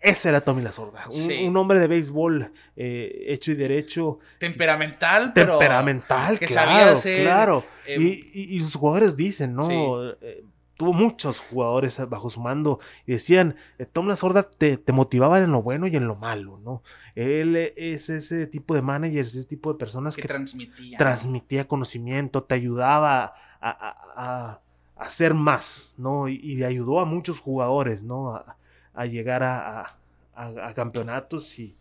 [0.00, 1.46] Ese era Tommy La Sorda, un, Sí.
[1.46, 5.58] un hombre de béisbol eh, hecho y derecho, Temperamental, pero.
[5.58, 7.64] temperamental, que claro, sabía hacer, claro.
[7.86, 9.62] eh, y, y- y sus jugadores dicen, ¿no?
[9.64, 9.74] Sí.
[10.22, 10.44] Eh,
[10.76, 15.38] tuvo muchos jugadores bajo su mando y decían, eh, Tom La Sorda te, te motivaba
[15.38, 16.82] en lo bueno y en lo malo, ¿no?
[17.14, 20.96] Él es ese tipo de managers, ese tipo de personas que que, transmitía.
[20.96, 24.60] transmitía conocimiento, te ayudaba a, a- a-
[24.96, 26.28] a hacer más, ¿no?
[26.28, 28.34] Y, y ayudó a muchos jugadores, ¿no?
[28.36, 28.56] A,
[28.94, 29.96] a llegar a, a-
[30.34, 31.76] a- campeonatos y,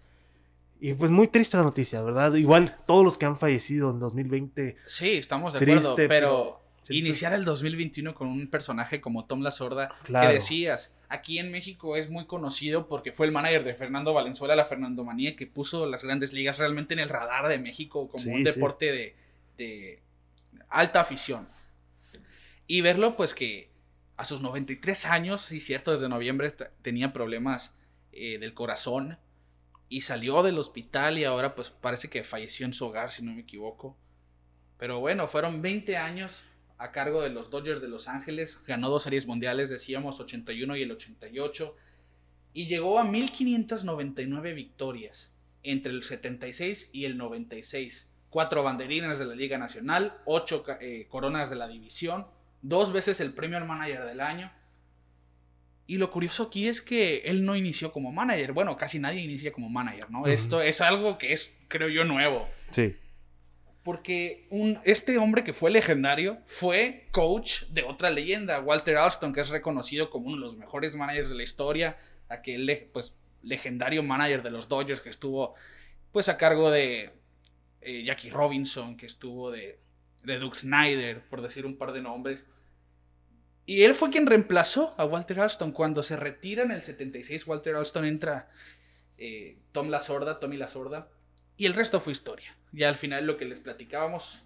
[0.80, 2.34] y pues muy triste la noticia, ¿verdad?
[2.36, 4.78] Igual todos los que han fallecido en 2020.
[4.88, 6.60] Sí, estamos de Triste, acuerdo, pero- pero.
[6.84, 10.28] Sí, Iniciar el 2021 con un personaje como Tom La Sorda, Claro.
[10.28, 14.55] que decías, aquí en México es muy conocido porque fue el manager de Fernando Valenzuela,
[14.55, 18.24] la Fernando Manía, que puso las grandes ligas realmente en el radar de México como
[18.24, 18.43] Sí, un sí.
[18.43, 19.16] deporte de,
[19.60, 20.01] de
[20.70, 21.47] alta afición.
[22.66, 23.70] Y verlo, pues que
[24.20, 27.74] a sus 93 años, sí, cierto, desde noviembre tenía problemas
[28.11, 29.17] eh, del corazón
[29.88, 33.34] y salió del hospital y ahora pues parece que falleció en su hogar, si no
[33.34, 33.97] me equivoco.
[34.78, 36.43] Pero bueno, fueron 20 años
[36.78, 40.82] a cargo de los Dodgers de Los Ángeles, ganó dos series mundiales, decíamos 81 y
[40.82, 41.78] el 88,
[42.51, 48.13] y llegó a 1599 victorias entre el 76 y el 96.
[48.30, 52.28] Cuatro banderinas de la Liga Nacional, ocho eh, coronas de la división,
[52.62, 54.51] dos veces el premio al manager del año.
[55.88, 58.53] Y lo curioso aquí es que él no inició como manager.
[58.53, 60.28] Bueno, casi nadie inicia como manager, ¿no?
[60.28, 62.47] Esto es algo que es, creo yo, nuevo.
[62.70, 62.95] Sí.
[63.82, 69.41] Porque un, este hombre que fue legendario fue coach de otra leyenda, Walter Alston, que
[69.41, 71.97] es reconocido como uno de los mejores managers de la historia,
[72.28, 75.55] aquel pues, legendario manager de los Dodgers que estuvo
[76.12, 77.12] pues a cargo de
[77.82, 79.80] eh, Jackie Robinson, que estuvo de,
[80.24, 82.45] de Doug Snyder, por decir un par de nombres.
[83.65, 85.72] Y él fue quien reemplazó a Walter Alston.
[85.72, 88.49] Cuando se retira en el 76, Walter Alston entra
[89.17, 91.09] eh, Tom La Sorda, Tommy La Sorda,
[91.55, 92.55] y el resto fue historia.
[92.72, 94.43] Ya al final lo que les platicábamos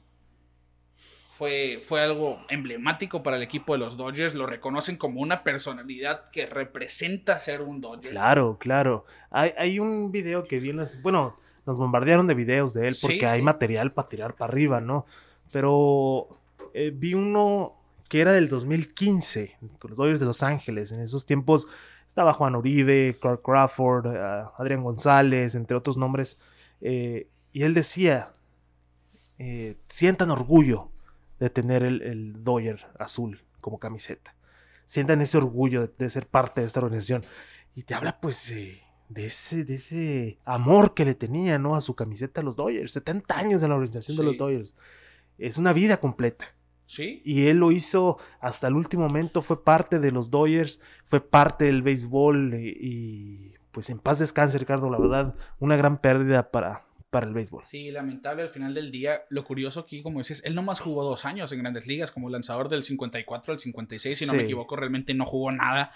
[1.30, 4.34] fue, fue algo emblemático para el equipo de los Dodgers.
[4.36, 8.12] Lo reconocen como una personalidad que representa ser un Dodger.
[8.12, 9.06] Claro, claro.
[9.32, 13.26] Hay, hay un video que viene, bueno, nos bombardearon de videos de él porque Sí,
[13.26, 13.46] hay sí.
[13.46, 15.06] material para tirar para arriba, ¿no?
[15.54, 16.28] Pero
[16.74, 17.76] eh, vi uno
[18.10, 20.92] que era del 2015, con los Dodgers de Los Ángeles.
[20.92, 21.68] En esos tiempos
[22.08, 26.38] estaba Juan Uribe, Clark Crawford, eh, Adrián González, entre otros nombres.
[26.82, 28.34] eh, y él decía,
[29.38, 30.90] eh, sientan orgullo
[31.40, 34.36] de tener el, el Dodger azul como camiseta.
[34.86, 37.24] Sientan ese orgullo de, de ser parte de esta organización.
[37.76, 41.76] Y te habla pues eh, de, ese, de ese amor que le tenía ¿no?
[41.76, 42.94] a su camiseta a los Dodgers.
[42.94, 44.76] 70 años en la organización de los Dodgers.
[45.48, 46.56] Es una vida completa.
[46.86, 51.22] Sí, Y él lo hizo hasta el último momento, fue parte de los Dodgers, fue
[51.22, 56.52] parte del béisbol y, y, pues en paz descanse Ricardo, la verdad, una gran pérdida
[56.52, 57.64] para, para el béisbol.
[57.64, 59.24] Sí, lamentable al final del día.
[59.30, 62.70] Lo curioso aquí, como dices, él nomás jugó dos años en grandes ligas como lanzador
[62.70, 65.92] del 54 al 56, si no me equivoco, realmente no jugó nada.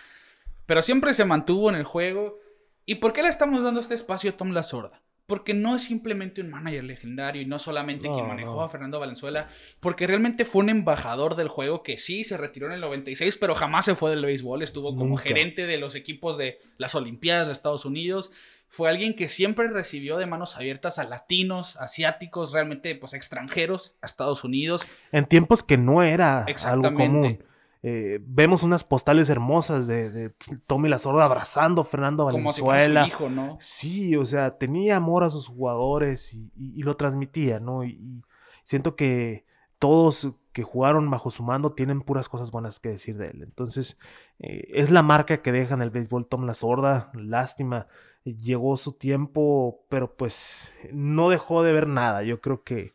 [0.65, 2.37] Pero siempre se mantuvo en el juego.
[2.85, 5.01] ¿Y por qué le estamos dando este espacio a Tom La Sorda?
[5.27, 8.61] Porque no es simplemente un manager legendario y no solamente No, quien manejó no.
[8.61, 9.49] a Fernando Valenzuela,
[9.79, 13.53] porque realmente fue un embajador del juego que sí se retiró en el 96, pero
[13.53, 15.23] jamás se fue del béisbol, estuvo como Nunca.
[15.23, 18.31] gerente de los equipos de las Olimpiadas de Estados Unidos,
[18.69, 24.05] fue alguien que siempre recibió de manos abiertas a latinos, asiáticos, realmente pues extranjeros a
[24.05, 24.85] Estados Unidos.
[25.11, 27.43] En tiempos que no era algo común.
[27.83, 30.33] Eh, vemos unas postales hermosas de, de
[30.65, 33.07] Tommy La Sorda abrazando a Fernando Como si fuera su Valenzuela.
[33.07, 33.57] hijo, ¿no?
[33.59, 37.83] Sí, o sea, tenía amor a sus jugadores y, y- y lo transmitía, ¿no?
[37.83, 38.21] Y, y
[38.63, 39.45] siento que
[39.79, 43.43] todos que jugaron bajo su mando tienen puras cosas buenas que decir de él.
[43.43, 43.99] Entonces,
[44.39, 47.11] eh, es la marca que deja en el béisbol Tom La Sorda.
[47.13, 47.85] Lástima,
[48.23, 52.23] llegó su tiempo, pero pues no dejó de ver nada.
[52.23, 52.93] Yo creo que,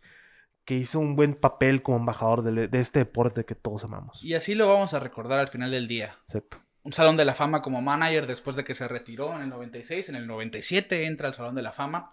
[0.65, 4.23] que hizo un buen papel como embajador de, de este deporte que todos amamos.
[4.23, 6.19] Y así lo vamos a recordar al final del día.
[6.23, 9.49] Exacto un Salón de la Fama como manager después de que se retiró en el
[9.49, 10.09] 96.
[10.09, 12.13] En el 97 entra al Salón de la Fama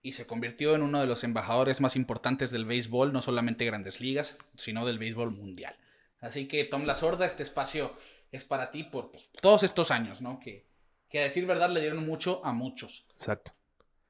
[0.00, 4.00] y se convirtió en uno de los embajadores más importantes del béisbol, no solamente grandes
[4.00, 5.76] ligas, sino del béisbol mundial.
[6.20, 7.94] Así que Tom La Sorda, este espacio
[8.32, 10.40] es para ti por pues, todos estos años, ¿no?
[10.40, 10.66] Que,
[11.08, 13.06] que a decir verdad le dieron mucho a muchos.
[13.14, 13.52] Exacto.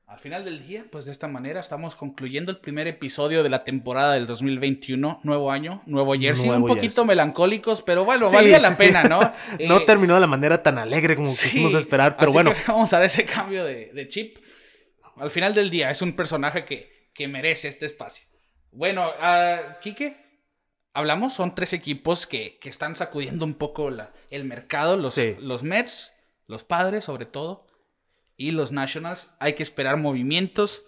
[0.08, 3.62] Al final del día, pues de esta manera estamos concluyendo el primer episodio de la
[3.62, 5.20] temporada del 2021.
[5.22, 6.48] Nuevo año, nuevo jersey.
[6.48, 9.20] un poquito melancólicos, pero bueno, valía la pena, ¿no?
[9.68, 12.54] no eh, terminó de la manera tan alegre como quisimos esperar, pero bueno.
[12.66, 14.38] vamos a dar ese cambio de, chip.
[15.16, 18.26] Al final del día, es un personaje que, que merece este espacio.
[18.72, 20.16] Bueno, uh, Quique,
[20.94, 24.96] hablamos, son tres equipos que, que están sacudiendo un poco la, el mercado.
[24.96, 26.14] Los, los Mets,
[26.46, 27.67] los padres sobre todo
[28.38, 29.30] y los Nationals.
[29.40, 30.84] Hay que esperar movimientos.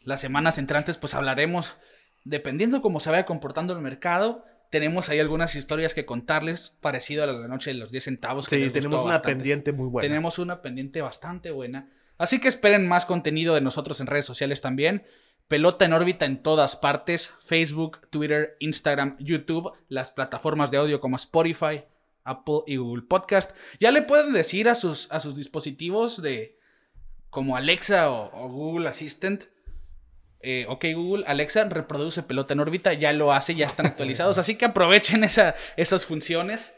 [0.00, 1.76] Las semanas entrantes pues hablaremos,
[2.24, 4.44] dependiendo cómo se vaya comportando el mercado.
[4.70, 8.46] Tenemos ahí algunas historias que contarles, parecido a la noche de los 10 centavos.
[8.46, 10.08] sí, tenemos una pendiente muy buena.
[10.08, 11.92] Tenemos una pendiente bastante buena.
[12.18, 15.04] Así que esperen más contenido de nosotros en redes sociales también.
[15.46, 17.32] Pelota en órbita en todas partes.
[17.44, 21.84] Facebook, Twitter, Instagram, YouTube, las plataformas de audio como Spotify,
[22.24, 23.54] Apple y Google Podcast.
[23.78, 26.53] Ya le pueden decir a sus, a sus dispositivos de,
[27.34, 29.46] como Alexa o, Google Assistant.
[30.40, 34.38] Eh, ok, Google, Alexa reproduce pelota en órbita, ya lo hace, ya están actualizados.
[34.38, 36.76] así que aprovechen esas funciones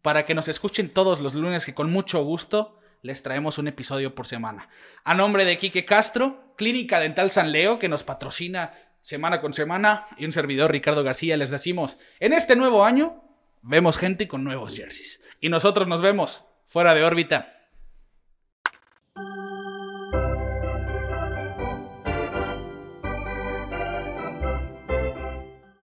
[0.00, 4.14] para que nos escuchen todos los lunes, que con mucho gusto les traemos un episodio
[4.14, 4.68] por semana.
[5.02, 10.06] A nombre de Quique Castro, Clínica Dental San Leo, que nos patrocina semana con semana,
[10.16, 13.24] y un servidor Ricardo García, les decimos, en este nuevo año
[13.62, 15.20] vemos gente con nuevos jerseys.
[15.40, 17.58] Y nosotros nos vemos fuera de órbita.